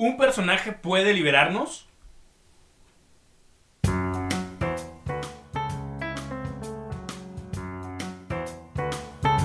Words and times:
¿Un 0.00 0.16
personaje 0.16 0.70
puede 0.70 1.12
liberarnos? 1.12 1.88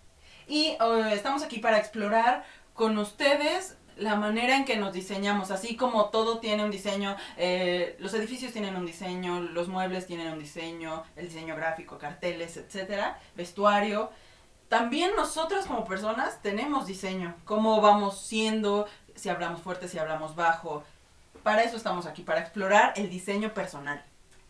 Y 0.48 0.76
estamos 1.12 1.44
aquí 1.44 1.60
para 1.60 1.78
explorar 1.78 2.44
con 2.74 2.98
ustedes 2.98 3.76
la 3.96 4.16
manera 4.16 4.56
en 4.56 4.64
que 4.64 4.76
nos 4.76 4.92
diseñamos, 4.92 5.52
así 5.52 5.76
como 5.76 6.06
todo 6.06 6.40
tiene 6.40 6.64
un 6.64 6.72
diseño, 6.72 7.16
eh, 7.36 7.94
los 8.00 8.12
edificios 8.14 8.52
tienen 8.52 8.74
un 8.74 8.84
diseño, 8.84 9.38
los 9.38 9.68
muebles 9.68 10.08
tienen 10.08 10.32
un 10.32 10.40
diseño, 10.40 11.04
el 11.14 11.28
diseño 11.28 11.54
gráfico, 11.54 11.96
carteles, 11.96 12.56
etcétera, 12.56 13.20
vestuario. 13.36 14.10
También 14.68 15.12
nosotros 15.14 15.66
como 15.66 15.84
personas 15.84 16.42
tenemos 16.42 16.88
diseño, 16.88 17.36
cómo 17.44 17.80
vamos 17.80 18.20
siendo, 18.20 18.88
si 19.14 19.28
hablamos 19.28 19.62
fuerte, 19.62 19.86
si 19.86 19.98
hablamos 19.98 20.34
bajo. 20.34 20.82
Para 21.42 21.64
eso 21.64 21.76
estamos 21.76 22.06
aquí, 22.06 22.22
para 22.22 22.40
explorar 22.40 22.92
el 22.96 23.10
diseño 23.10 23.52
personal. 23.52 24.04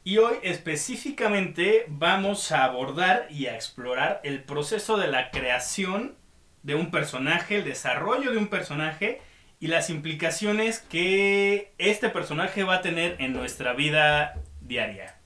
Y 0.05 0.19
hoy 0.19 0.37
específicamente 0.43 1.87
vamos 1.89 2.53
a 2.53 2.65
abordar 2.65 3.29
y 3.31 3.47
a 3.47 3.55
explorar 3.55 4.21
el 4.25 4.43
proceso 4.43 4.97
de 4.97 5.09
la 5.09 5.31
creación 5.31 6.17
de 6.63 6.75
un 6.75 6.91
personaje, 6.91 7.59
el 7.59 7.65
desarrollo 7.65 8.33
de 8.33 8.39
un 8.39 8.49
personaje 8.49 9.23
y 9.61 9.69
las 9.69 9.91
implicaciones 9.91 10.81
que 10.81 11.73
este 11.79 12.09
personaje 12.09 12.65
va 12.65 12.77
a 12.77 12.83
tener 12.83 13.17
en 13.21 13.33
nuestra 13.33 13.75
vida 13.75 14.35
diaria. 14.61 15.17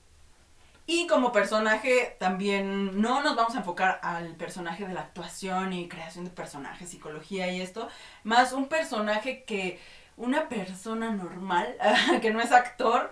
Y 0.89 1.05
como 1.07 1.33
personaje 1.33 2.15
también 2.17 3.01
no 3.01 3.21
nos 3.21 3.35
vamos 3.35 3.55
a 3.55 3.57
enfocar 3.57 3.99
al 4.03 4.35
personaje 4.35 4.87
de 4.87 4.93
la 4.93 5.01
actuación 5.01 5.73
y 5.73 5.89
creación 5.89 6.23
de 6.23 6.31
personajes, 6.31 6.89
psicología 6.89 7.51
y 7.51 7.59
esto, 7.59 7.89
más 8.23 8.53
un 8.53 8.69
personaje 8.69 9.43
que 9.43 9.81
una 10.17 10.49
persona 10.49 11.11
normal, 11.11 11.77
que 12.21 12.31
no 12.31 12.41
es 12.41 12.51
actor, 12.51 13.11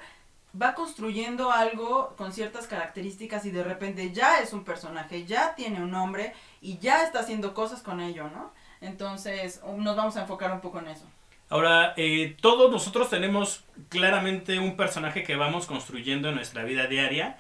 va 0.59 0.73
construyendo 0.73 1.52
algo 1.52 2.16
con 2.17 2.34
ciertas 2.34 2.67
características 2.67 3.45
y 3.45 3.52
de 3.52 3.64
repente 3.64 4.12
ya 4.12 4.39
es 4.39 4.53
un 4.53 4.64
personaje, 4.64 5.25
ya 5.25 5.56
tiene 5.56 5.81
un 5.81 5.92
nombre 5.92 6.34
y 6.62 6.78
ya 6.80 7.03
está 7.03 7.20
haciendo 7.20 7.53
cosas 7.53 7.81
con 7.81 8.02
ello, 8.02 8.30
¿no? 8.30 8.52
Entonces 8.81 9.62
nos 9.78 9.96
vamos 9.96 10.18
a 10.18 10.22
enfocar 10.22 10.52
un 10.52 10.62
poco 10.62 10.80
en 10.80 10.88
eso. 10.88 11.06
Ahora, 11.50 11.94
eh, 11.96 12.35
todos 12.41 12.72
nosotros 12.72 13.09
tenemos 13.09 13.63
claramente 13.90 14.59
un 14.59 14.75
personaje 14.75 15.24
que 15.24 15.35
vamos 15.35 15.68
construyendo 15.68 16.30
en 16.30 16.35
nuestra 16.35 16.63
vida 16.63 16.88
diaria. 16.88 17.38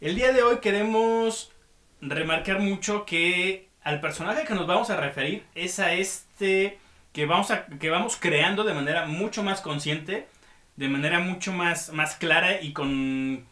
El 0.00 0.14
día 0.14 0.32
de 0.32 0.42
hoy 0.42 0.58
queremos 0.58 1.52
remarcar 2.00 2.60
mucho 2.60 3.04
que 3.04 3.68
al 3.82 4.00
personaje 4.00 4.44
que 4.44 4.54
nos 4.54 4.66
vamos 4.66 4.90
a 4.90 4.96
referir 4.96 5.44
es 5.54 5.80
a 5.80 5.92
este 5.92 6.78
que 7.12 7.26
vamos, 7.26 7.50
a, 7.50 7.66
que 7.66 7.90
vamos 7.90 8.16
creando 8.16 8.64
de 8.64 8.74
manera 8.74 9.06
mucho 9.06 9.42
más 9.42 9.60
consciente, 9.60 10.28
de 10.76 10.88
manera 10.88 11.20
mucho 11.20 11.52
más, 11.52 11.92
más 11.92 12.16
clara 12.16 12.60
y 12.60 12.72
con 12.72 13.46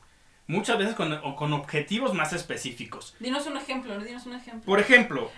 muchas 0.47 0.79
veces 0.79 0.95
con, 0.95 1.13
o 1.13 1.37
con 1.37 1.53
objetivos 1.53 2.13
más 2.13 2.33
específicos. 2.33 3.15
Dinos 3.21 3.47
un 3.47 3.57
ejemplo, 3.57 3.99
dinos 4.01 4.27
un 4.27 4.35
ejemplo. 4.35 4.65
Por 4.65 4.81
ejemplo, 4.81 5.31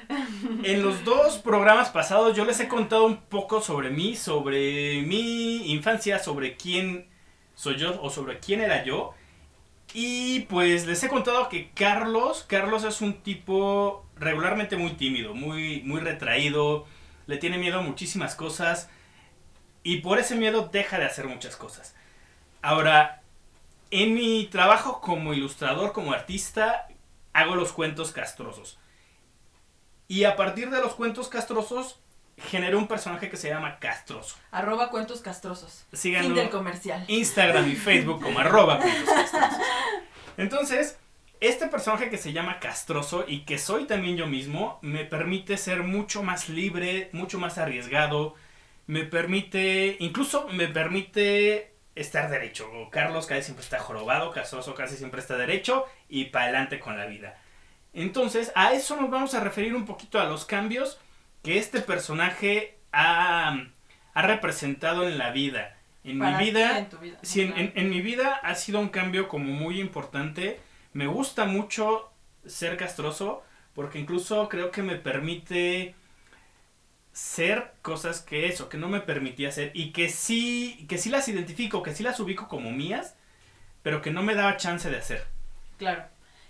en 0.62 0.82
los 0.82 1.04
dos 1.04 1.38
programas 1.38 1.90
pasados 1.90 2.36
yo 2.36 2.44
les 2.44 2.58
he 2.60 2.68
contado 2.68 3.04
un 3.04 3.18
poco 3.18 3.60
sobre 3.60 3.90
mí, 3.90 4.16
sobre 4.16 5.02
mi 5.02 5.70
infancia, 5.72 6.18
sobre 6.18 6.56
quién 6.56 7.08
soy 7.54 7.76
yo 7.76 8.00
o 8.02 8.10
sobre 8.10 8.38
quién 8.38 8.60
era 8.60 8.84
yo. 8.84 9.14
Y 9.94 10.40
pues 10.40 10.86
les 10.86 11.02
he 11.02 11.08
contado 11.08 11.50
que 11.50 11.70
Carlos, 11.74 12.46
Carlos 12.48 12.84
es 12.84 13.02
un 13.02 13.22
tipo 13.22 14.06
regularmente 14.16 14.76
muy 14.76 14.92
tímido, 14.92 15.34
muy, 15.34 15.82
muy 15.82 16.00
retraído, 16.00 16.86
le 17.26 17.38
tiene 17.38 17.58
miedo 17.58 17.78
a 17.78 17.82
muchísimas 17.82 18.34
cosas 18.34 18.88
y 19.82 19.98
por 19.98 20.18
ese 20.18 20.36
miedo 20.36 20.68
deja 20.72 20.98
de 20.98 21.06
hacer 21.06 21.26
muchas 21.26 21.56
cosas. 21.56 21.94
Ahora, 22.62 23.22
en 23.90 24.14
mi 24.14 24.46
trabajo 24.46 25.00
como 25.00 25.34
ilustrador, 25.34 25.92
como 25.92 26.12
artista, 26.12 26.88
hago 27.32 27.56
los 27.56 27.72
cuentos 27.72 28.12
castrosos. 28.12 28.78
Y 30.08 30.24
a 30.24 30.36
partir 30.36 30.70
de 30.70 30.80
los 30.80 30.94
cuentos 30.94 31.28
castrosos, 31.28 32.00
generé 32.36 32.76
un 32.76 32.86
personaje 32.86 33.28
que 33.28 33.36
se 33.36 33.48
llama 33.48 33.78
Castroso. 33.78 34.36
Arroba 34.50 34.90
cuentos 34.90 35.20
castrosos. 35.20 35.84
Síganlo 35.92 36.28
Fin 36.28 36.36
del 36.36 36.50
comercial. 36.50 37.04
Instagram 37.08 37.68
y 37.70 37.76
Facebook 37.76 38.22
como 38.22 38.38
arroba 38.38 38.78
cuentos 38.78 39.14
castrosos. 39.14 39.58
Entonces, 40.36 40.98
este 41.42 41.66
personaje 41.66 42.08
que 42.08 42.18
se 42.18 42.32
llama 42.32 42.58
Castroso 42.60 43.24
y 43.26 43.40
que 43.40 43.58
soy 43.58 43.84
también 43.84 44.16
yo 44.16 44.26
mismo, 44.26 44.78
me 44.80 45.04
permite 45.04 45.56
ser 45.56 45.82
mucho 45.82 46.22
más 46.22 46.48
libre, 46.48 47.10
mucho 47.12 47.38
más 47.38 47.58
arriesgado, 47.58 48.34
me 48.86 49.02
permite, 49.04 49.96
incluso 50.00 50.48
me 50.48 50.68
permite 50.68 51.72
estar 51.94 52.30
derecho. 52.30 52.68
Carlos 52.90 53.26
casi 53.26 53.42
siempre 53.42 53.64
está 53.64 53.78
jorobado, 53.80 54.30
Castroso 54.30 54.74
casi 54.74 54.96
siempre 54.96 55.20
está 55.20 55.36
derecho 55.36 55.84
y 56.08 56.26
para 56.26 56.44
adelante 56.46 56.78
con 56.80 56.96
la 56.96 57.06
vida. 57.06 57.38
Entonces, 57.92 58.52
a 58.54 58.72
eso 58.72 58.96
nos 59.00 59.10
vamos 59.10 59.34
a 59.34 59.40
referir 59.40 59.74
un 59.74 59.84
poquito 59.84 60.18
a 60.20 60.24
los 60.24 60.44
cambios 60.46 60.98
que 61.42 61.58
este 61.58 61.80
personaje 61.80 62.78
ha, 62.92 63.64
ha 64.14 64.22
representado 64.22 65.06
en 65.06 65.18
la 65.18 65.30
vida. 65.32 65.76
En 66.04 66.18
Para 66.18 66.38
mi 66.38 66.44
vida, 66.46 66.78
en 66.78 66.88
tu 66.88 66.98
vida. 66.98 67.18
sí, 67.22 67.42
en- 67.42 67.72
en 67.74 67.90
mi 67.90 68.00
vida 68.00 68.40
ha 68.42 68.54
sido 68.54 68.80
un 68.80 68.88
cambio 68.88 69.28
como 69.28 69.52
muy 69.52 69.80
importante. 69.80 70.58
Me 70.92 71.06
gusta 71.06 71.44
mucho 71.44 72.10
ser 72.46 72.76
castroso 72.76 73.42
porque 73.74 73.98
incluso 73.98 74.48
creo 74.48 74.70
que 74.70 74.82
me 74.82 74.96
permite 74.96 75.94
ser 77.12 77.72
cosas 77.82 78.20
que 78.20 78.46
eso, 78.46 78.68
que 78.68 78.78
no 78.78 78.88
me 78.88 79.00
permitía 79.00 79.48
hacer 79.48 79.70
y 79.74 79.92
que 79.92 80.08
sí, 80.08 80.86
que 80.88 80.98
sí 80.98 81.10
las 81.10 81.28
identifico, 81.28 81.82
que 81.82 81.94
sí 81.94 82.02
las 82.02 82.20
ubico 82.20 82.48
como 82.48 82.70
mías, 82.70 83.16
pero 83.82 84.02
que 84.02 84.10
no 84.10 84.22
me 84.22 84.34
daba 84.34 84.56
chance 84.56 84.90
de 84.90 84.98
hacer. 84.98 85.26
Claro. 85.78 86.04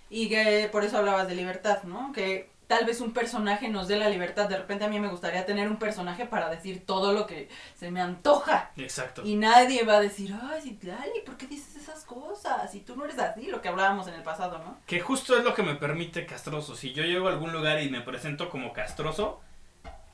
Y 0.09 0.29
que 0.29 0.69
por 0.71 0.83
eso 0.83 0.97
hablabas 0.97 1.27
de 1.27 1.35
libertad, 1.35 1.83
¿no? 1.83 2.13
Que 2.13 2.49
tal 2.67 2.85
vez 2.85 3.01
un 3.01 3.13
personaje 3.13 3.67
nos 3.69 3.87
dé 3.87 3.97
la 3.97 4.09
libertad. 4.09 4.47
De 4.49 4.57
repente 4.57 4.85
a 4.85 4.87
mí 4.87 4.99
me 4.99 5.07
gustaría 5.09 5.45
tener 5.45 5.67
un 5.67 5.77
personaje 5.77 6.25
para 6.25 6.49
decir 6.49 6.85
todo 6.85 7.13
lo 7.13 7.25
que 7.27 7.49
se 7.75 7.91
me 7.91 8.01
antoja. 8.01 8.71
Exacto. 8.77 9.21
Y 9.25 9.35
nadie 9.35 9.83
va 9.83 9.97
a 9.97 10.01
decir, 10.01 10.35
ay, 10.41 10.61
Citlali, 10.61 11.21
¿por 11.25 11.37
qué 11.37 11.47
dices 11.47 11.75
esas 11.75 12.03
cosas? 12.05 12.73
Y 12.75 12.79
tú 12.81 12.95
no 12.95 13.05
eres 13.05 13.19
así, 13.19 13.47
lo 13.47 13.61
que 13.61 13.69
hablábamos 13.69 14.07
en 14.07 14.13
el 14.15 14.23
pasado, 14.23 14.57
¿no? 14.59 14.77
Que 14.85 14.99
justo 14.99 15.37
es 15.37 15.43
lo 15.43 15.53
que 15.53 15.63
me 15.63 15.75
permite 15.75 16.25
castroso. 16.25 16.75
Si 16.75 16.93
yo 16.93 17.03
llego 17.03 17.27
a 17.27 17.31
algún 17.31 17.51
lugar 17.51 17.81
y 17.81 17.89
me 17.89 18.01
presento 18.01 18.49
como 18.49 18.73
castroso, 18.73 19.41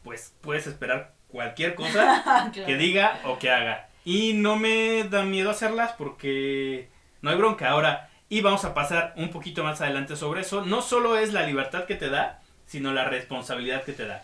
pues 0.04 0.34
puedes 0.42 0.68
esperar 0.68 1.13
cualquier 1.28 1.75
cosa 1.75 2.22
Claro. 2.54 2.66
que 2.66 2.75
diga 2.78 3.19
o 3.25 3.38
que 3.38 3.50
haga. 3.52 3.90
Y 4.06 4.34
no 4.34 4.56
me 4.56 5.04
da 5.04 5.24
miedo 5.24 5.50
hacerlas 5.52 5.92
porque 5.98 6.90
no 7.22 7.30
hay 7.30 7.36
bronca. 7.38 7.69
Ahora, 7.69 8.10
y 8.30 8.42
vamos 8.42 8.63
a 8.66 8.74
pasar 8.74 9.13
un 9.18 9.30
poquito 9.30 9.63
más 9.63 9.81
adelante 9.81 10.16
sobre 10.16 10.42
eso. 10.42 10.63
No 10.66 10.81
solo 10.81 11.18
es 11.18 11.34
la 11.34 11.44
libertad 11.45 11.86
que 11.86 11.95
te 11.95 12.10
da, 12.10 12.38
sino 12.69 12.94
la 12.94 13.06
responsabilidad 13.06 13.83
que 13.83 13.94
te 13.94 14.06
da. 14.06 14.24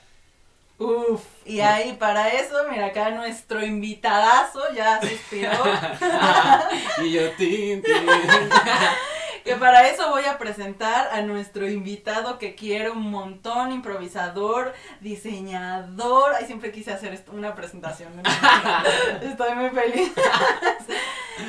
Uf, 0.78 1.24
y 1.46 1.62
ahí 1.62 1.94
para 1.94 2.30
eso, 2.30 2.56
mira 2.70 2.88
acá 2.88 3.10
nuestro 3.10 3.64
invitadazo 3.66 4.62
ya 4.74 5.00
suspiró. 5.02 5.52
y 7.04 7.12
yo, 7.14 7.32
tin, 7.38 7.82
tin. 7.82 7.94
que 9.46 9.56
para 9.56 9.88
eso 9.88 10.10
voy 10.10 10.26
a 10.26 10.38
presentar 10.38 11.10
a 11.14 11.22
nuestro 11.22 11.70
invitado 11.70 12.38
que 12.38 12.56
quiero 12.56 12.92
un 12.92 13.10
montón, 13.10 13.72
improvisador, 13.72 14.74
diseñador. 15.00 16.34
Ay, 16.38 16.46
siempre 16.46 16.72
quise 16.74 16.92
hacer 16.92 17.14
esto- 17.14 17.32
una 17.32 17.56
presentación. 17.56 18.14
¿no? 18.18 18.24
Estoy 19.30 19.56
muy 19.56 19.70
feliz. 19.70 20.12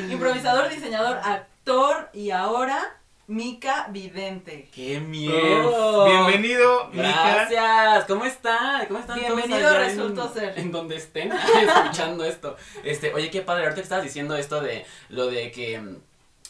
Improvisador, 0.09 0.69
diseñador, 0.69 1.19
actor 1.25 2.11
y 2.13 2.31
ahora 2.31 2.96
Mica 3.29 3.89
Vidente. 3.91 4.69
¡Qué 4.73 5.01
miedo! 5.01 6.05
Bienvenido, 6.05 6.89
Mica. 6.93 7.49
Gracias. 7.49 8.05
¿Cómo 8.05 8.25
están? 8.25 8.87
¿Cómo 8.87 9.01
están 9.01 9.19
todos 9.19 9.37
Bienvenido 9.37 9.69
allá 9.69 9.79
resultó 9.81 10.27
en, 10.27 10.33
ser. 10.33 10.59
En 10.59 10.71
donde 10.71 10.97
estén 10.97 11.33
escuchando 11.69 12.25
esto. 12.25 12.57
Este, 12.85 13.13
oye, 13.15 13.29
qué 13.31 13.43
padre. 13.43 13.65
Ahorita 13.65 13.81
que 13.81 13.83
estabas 13.83 14.05
diciendo 14.05 14.37
esto 14.37 14.61
de 14.61 14.87
lo 15.09 15.27
de 15.27 15.51
que 15.51 15.83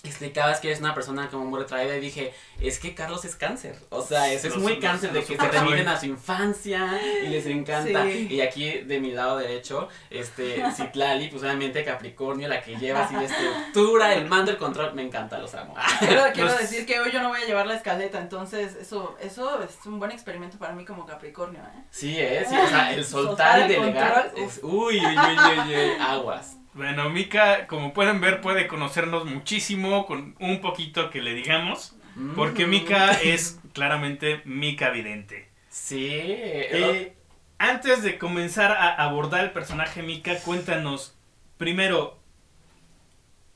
explicabas 0.09 0.61
que 0.61 0.69
eres 0.69 0.81
una 0.81 0.95
persona 0.95 1.29
como 1.29 1.45
muy 1.45 1.61
retraída 1.61 1.97
y 1.97 2.01
dije, 2.01 2.33
es 2.61 2.79
que 2.79 2.95
Carlos 2.95 3.25
es 3.25 3.37
cáncer. 3.37 3.77
O 3.91 4.03
sea, 4.03 4.33
eso 4.33 4.49
es 4.49 4.57
muy 4.57 4.79
cáncer 4.79 5.13
de 5.13 5.25
que 5.25 5.37
se 5.37 5.49
remiten 5.49 5.89
a 5.89 5.99
su 5.99 6.07
infancia 6.07 7.01
y 7.25 7.29
les 7.29 7.47
encanta. 7.47 8.05
Sí. 8.05 8.29
Y 8.31 8.41
aquí 8.41 8.71
de 8.81 9.01
mi 9.01 9.13
lado 9.13 9.39
derecho, 9.39 9.89
este, 10.11 10.63
Citlali, 10.77 11.29
pues 11.29 11.43
obviamente 11.43 11.85
Capricornio, 11.85 12.49
la 12.49 12.61
que 12.63 12.77
lleva 12.77 13.05
así 13.05 13.15
la 13.15 13.25
estructura, 13.25 14.15
el 14.15 14.27
mando, 14.27 14.51
el 14.51 14.57
control, 14.59 14.95
me 14.95 15.03
encanta, 15.03 15.39
los 15.39 15.55
amo. 15.55 15.75
Quiero, 15.99 16.23
quiero 16.33 16.49
Los- 16.51 16.59
decir 16.59 16.87
que 16.87 16.99
hoy 17.01 17.11
yo 17.13 17.23
no 17.23 17.29
voy 17.29 17.41
a 17.43 17.45
llevar 17.47 17.67
la 17.67 17.75
escaleta, 17.75 18.19
entonces 18.21 18.75
eso, 18.77 19.17
eso 19.21 19.63
es 19.63 19.85
un 19.87 19.99
buen 19.99 20.11
experimento 20.11 20.59
para 20.59 20.73
mí 20.75 20.85
como 20.85 21.07
Capricornio, 21.07 21.61
¿eh? 21.61 21.83
Sí, 21.91 22.19
es, 22.21 22.49
sí, 22.49 22.57
o 22.57 22.69
sea, 22.69 22.93
el 22.93 23.05
soltar 23.05 23.27
Soltar 23.27 23.59
y 23.59 23.63
el 23.75 23.81
delegar 23.81 24.25
control, 24.31 24.45
es, 24.49 24.61
uy, 24.63 24.99
uy, 24.99 25.07
uy, 25.07 25.59
uy, 25.69 25.75
uy, 25.77 25.91
aguas. 26.01 26.57
Bueno, 26.77 27.09
Mica, 27.09 27.67
como 27.67 27.95
pueden 27.95 28.21
ver, 28.21 28.43
puede 28.43 28.67
conocernos 28.69 29.25
muchísimo 29.25 30.05
con 30.05 30.37
un 30.39 30.61
poquito 30.61 31.09
que 31.09 31.23
le 31.23 31.33
digamos. 31.33 31.97
Porque 32.35 32.67
Mm. 32.67 32.71
Mica 32.71 33.13
es 33.13 33.59
claramente 33.73 34.43
Mica 34.45 34.91
Vidente. 34.91 35.49
Sí. 35.71 36.09
Eh, 36.11 37.17
antes 37.59 38.03
de 38.03 38.19
comenzar 38.19 38.73
a 38.73 38.95
abordar 38.95 39.45
el 39.45 39.51
personaje 39.53 40.03
Mica, 40.03 40.39
cuéntanos 40.41 41.15
primero, 41.57 42.19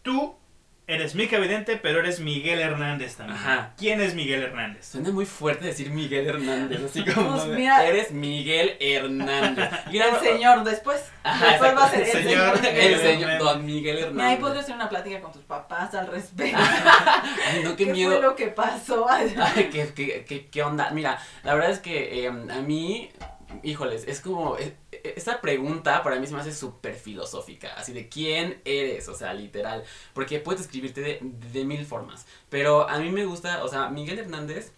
tú 0.03 0.37
eres 0.95 1.15
Mica 1.15 1.39
Vidente, 1.39 1.77
pero 1.77 2.01
eres 2.01 2.21
Miguel 2.21 2.61
Hernández 2.61 3.17
también. 3.17 3.39
Ajá. 3.39 3.73
¿Quién 3.77 4.01
es 4.01 4.15
Miguel 4.15 4.43
Hernández? 4.43 4.87
Suena 4.87 5.11
muy 5.11 5.27
fuerte 5.27 5.65
decir 5.67 5.91
Miguel 5.91 6.27
Hernández, 6.27 6.81
así 6.85 7.05
como 7.05 7.33
Pues 7.37 7.49
de, 7.49 7.57
mira. 7.57 7.85
eres 7.87 8.13
Miguel 8.13 8.77
Hernández. 8.81 9.71
Y 9.91 9.99
El 9.99 10.17
señor 10.21 10.65
después. 10.65 11.03
Ajá, 11.23 11.51
después 11.51 11.77
va 11.77 11.85
a 11.85 11.91
ser 11.91 12.01
el 12.03 12.07
Señor. 12.07 12.57
señor. 12.59 12.67
El 12.67 12.73
Miguel 12.75 13.01
señor 13.01 13.31
Hernández. 13.31 13.39
Don 13.39 13.67
Miguel 13.67 13.95
Mira, 13.97 14.07
Hernández. 14.09 14.27
ahí 14.31 14.37
podría 14.41 14.61
hacer 14.63 14.75
una 14.75 14.89
plática 14.89 15.21
con 15.21 15.33
tus 15.33 15.43
papás 15.43 15.95
al 15.95 16.07
respecto. 16.11 16.59
Ay, 16.59 17.63
no, 17.65 17.77
qué, 17.77 17.87
¿Qué 17.87 17.93
miedo. 17.93 18.11
fue 18.13 18.21
lo 18.23 18.37
que 18.37 18.47
pasó? 18.49 19.07
Ay, 19.09 19.35
¿qué, 19.73 19.93
qué, 19.95 20.25
qué, 20.27 20.47
qué 20.49 20.63
onda? 20.63 20.91
Mira, 20.91 21.19
la 21.43 21.55
verdad 21.55 21.71
es 21.71 21.79
que 21.81 22.25
eh, 22.25 22.29
a 22.29 22.33
mí, 22.33 23.11
híjoles, 23.63 24.05
es 24.07 24.21
como, 24.21 24.57
eh, 24.59 24.77
eh, 24.93 25.15
esta 25.17 25.41
pregunta 25.41 26.03
para 26.03 26.19
mí 26.19 26.27
se 26.27 26.35
me 26.35 26.41
hace 26.41 26.53
súper 26.53 26.95
filosófica, 26.95 27.75
así 27.75 27.93
de 27.93 28.09
quién 28.09 28.61
eres, 28.65 29.09
o 29.09 29.15
sea, 29.15 29.35
literal, 29.35 29.85
porque 30.15 30.41
puedes 30.41 30.63
escribirte 30.63 31.01
de, 31.01 31.19
de 31.23 31.65
mil 31.65 31.85
formas, 31.85 32.27
pero 32.49 32.89
a 32.89 32.99
mí 32.99 33.11
me 33.11 33.25
gusta, 33.25 33.65
o 33.65 33.69
sea, 33.69 33.89
Miguel 33.89 34.19
Hernández 34.19 34.73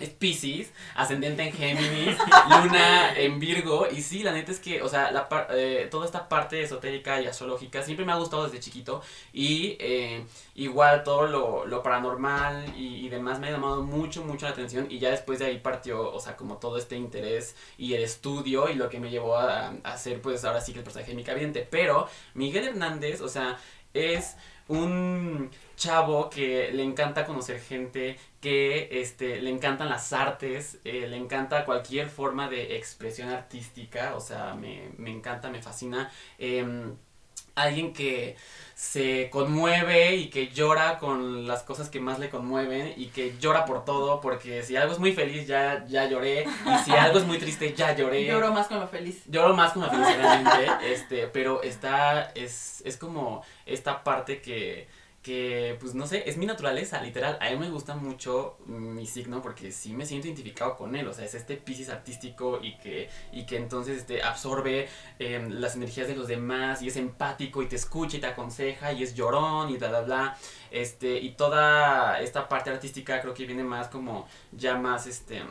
es 0.00 0.08
Pisces, 0.08 0.72
ascendente 0.94 1.42
en 1.42 1.52
Géminis, 1.52 2.16
Luna 2.48 3.14
en 3.14 3.38
Virgo, 3.38 3.86
y 3.90 4.00
sí, 4.00 4.22
la 4.22 4.32
neta 4.32 4.50
es 4.50 4.58
que, 4.58 4.80
o 4.80 4.88
sea, 4.88 5.10
la 5.10 5.28
par- 5.28 5.48
eh, 5.50 5.86
toda 5.90 6.06
esta 6.06 6.30
parte 6.30 6.62
esotérica 6.62 7.20
y 7.20 7.26
astrológica 7.26 7.82
siempre 7.82 8.06
me 8.06 8.12
ha 8.12 8.16
gustado 8.16 8.44
desde 8.44 8.58
chiquito, 8.58 9.02
y 9.34 9.76
eh, 9.80 10.24
igual 10.54 11.02
todo 11.04 11.26
lo, 11.26 11.66
lo 11.66 11.82
paranormal 11.82 12.72
y, 12.76 13.08
demás 13.10 13.38
me 13.38 13.48
ha 13.48 13.50
llamado 13.50 13.82
mucho, 13.82 14.24
mucho 14.24 14.46
la 14.46 14.52
atención, 14.52 14.86
y 14.88 14.98
ya 14.98 15.10
después 15.10 15.38
de 15.38 15.44
ahí 15.44 15.58
partió, 15.58 16.10
o 16.10 16.18
sea, 16.18 16.36
como 16.36 16.56
todo 16.56 16.78
este 16.78 16.96
interés 16.96 17.54
y 17.76 17.92
el 17.92 18.02
estudio, 18.02 18.70
y 18.70 18.74
lo 18.74 18.88
que 18.88 18.98
me 18.98 19.10
llevó 19.10 19.36
a, 19.36 19.74
a 19.84 19.92
hacer, 19.92 20.22
pues, 20.22 20.42
ahora 20.46 20.62
sí 20.62 20.72
que 20.72 20.78
el 20.78 20.84
personaje 20.84 21.10
de 21.10 21.16
Mica 21.18 21.34
Vidente, 21.34 21.68
pero 21.70 22.08
Miguel 22.32 22.68
Hernández, 22.68 23.20
o 23.20 23.28
sea, 23.28 23.58
es 23.92 24.36
un 24.72 25.50
chavo 25.76 26.30
que 26.30 26.72
le 26.72 26.82
encanta 26.82 27.24
conocer 27.26 27.60
gente, 27.60 28.18
que 28.40 28.88
este, 29.00 29.40
le 29.40 29.50
encantan 29.50 29.88
las 29.88 30.12
artes, 30.12 30.80
eh, 30.84 31.06
le 31.08 31.16
encanta 31.16 31.64
cualquier 31.64 32.08
forma 32.08 32.48
de 32.48 32.76
expresión 32.76 33.28
artística, 33.28 34.14
o 34.16 34.20
sea, 34.20 34.54
me, 34.54 34.90
me 34.96 35.10
encanta, 35.10 35.50
me 35.50 35.62
fascina. 35.62 36.10
Em, 36.38 36.96
alguien 37.54 37.92
que 37.92 38.36
se 38.74 39.30
conmueve 39.30 40.16
y 40.16 40.28
que 40.28 40.48
llora 40.48 40.98
con 40.98 41.46
las 41.46 41.62
cosas 41.62 41.88
que 41.88 42.00
más 42.00 42.18
le 42.18 42.30
conmueven 42.30 42.94
y 42.96 43.06
que 43.06 43.36
llora 43.38 43.64
por 43.64 43.84
todo, 43.84 44.20
porque 44.20 44.62
si 44.62 44.76
algo 44.76 44.92
es 44.92 44.98
muy 44.98 45.12
feliz 45.12 45.46
ya, 45.46 45.84
ya 45.86 46.06
lloré, 46.06 46.44
y 46.44 46.84
si 46.84 46.90
algo 46.90 47.18
es 47.18 47.24
muy 47.24 47.38
triste 47.38 47.74
ya 47.74 47.94
lloré. 47.94 48.26
Lloro 48.26 48.52
más 48.52 48.66
con 48.66 48.80
lo 48.80 48.88
feliz. 48.88 49.22
Lloro 49.26 49.54
más 49.54 49.72
con 49.72 49.82
la 49.82 49.90
felicidad, 49.90 50.18
realmente, 50.18 50.92
este, 50.92 51.26
pero 51.28 51.62
está, 51.62 52.32
es, 52.34 52.82
es 52.84 52.96
como 52.96 53.44
esta 53.66 54.02
parte 54.02 54.40
que, 54.40 54.88
que, 55.22 55.76
pues 55.80 55.94
no 55.94 56.06
sé, 56.06 56.28
es 56.28 56.36
mi 56.36 56.46
naturaleza, 56.46 57.00
literal. 57.00 57.38
A 57.40 57.48
mí 57.50 57.56
me 57.56 57.70
gusta 57.70 57.94
mucho 57.94 58.58
mi 58.66 59.06
signo 59.06 59.40
porque 59.40 59.70
sí 59.70 59.92
me 59.92 60.04
siento 60.04 60.26
identificado 60.26 60.76
con 60.76 60.96
él, 60.96 61.06
o 61.06 61.12
sea, 61.12 61.24
es 61.24 61.34
este 61.34 61.56
piscis 61.56 61.88
artístico 61.88 62.58
y 62.60 62.76
que, 62.78 63.08
y 63.32 63.46
que 63.46 63.56
entonces 63.56 63.98
este, 63.98 64.22
absorbe 64.22 64.88
em, 65.18 65.48
las 65.60 65.76
energías 65.76 66.08
de 66.08 66.16
los 66.16 66.26
demás 66.26 66.82
y 66.82 66.88
es 66.88 66.96
empático 66.96 67.62
y 67.62 67.66
te 67.66 67.76
escucha 67.76 68.16
y 68.16 68.20
te 68.20 68.26
aconseja 68.26 68.92
y 68.92 69.02
es 69.04 69.14
llorón 69.14 69.70
y 69.70 69.76
bla, 69.76 69.88
bla, 69.88 70.00
bla. 70.00 70.38
Este, 70.70 71.18
y 71.18 71.30
toda 71.34 72.20
esta 72.20 72.48
parte 72.48 72.70
artística 72.70 73.20
creo 73.20 73.34
que 73.34 73.46
viene 73.46 73.64
más 73.64 73.88
como, 73.88 74.26
ya 74.52 74.76
más, 74.76 75.06
este... 75.06 75.42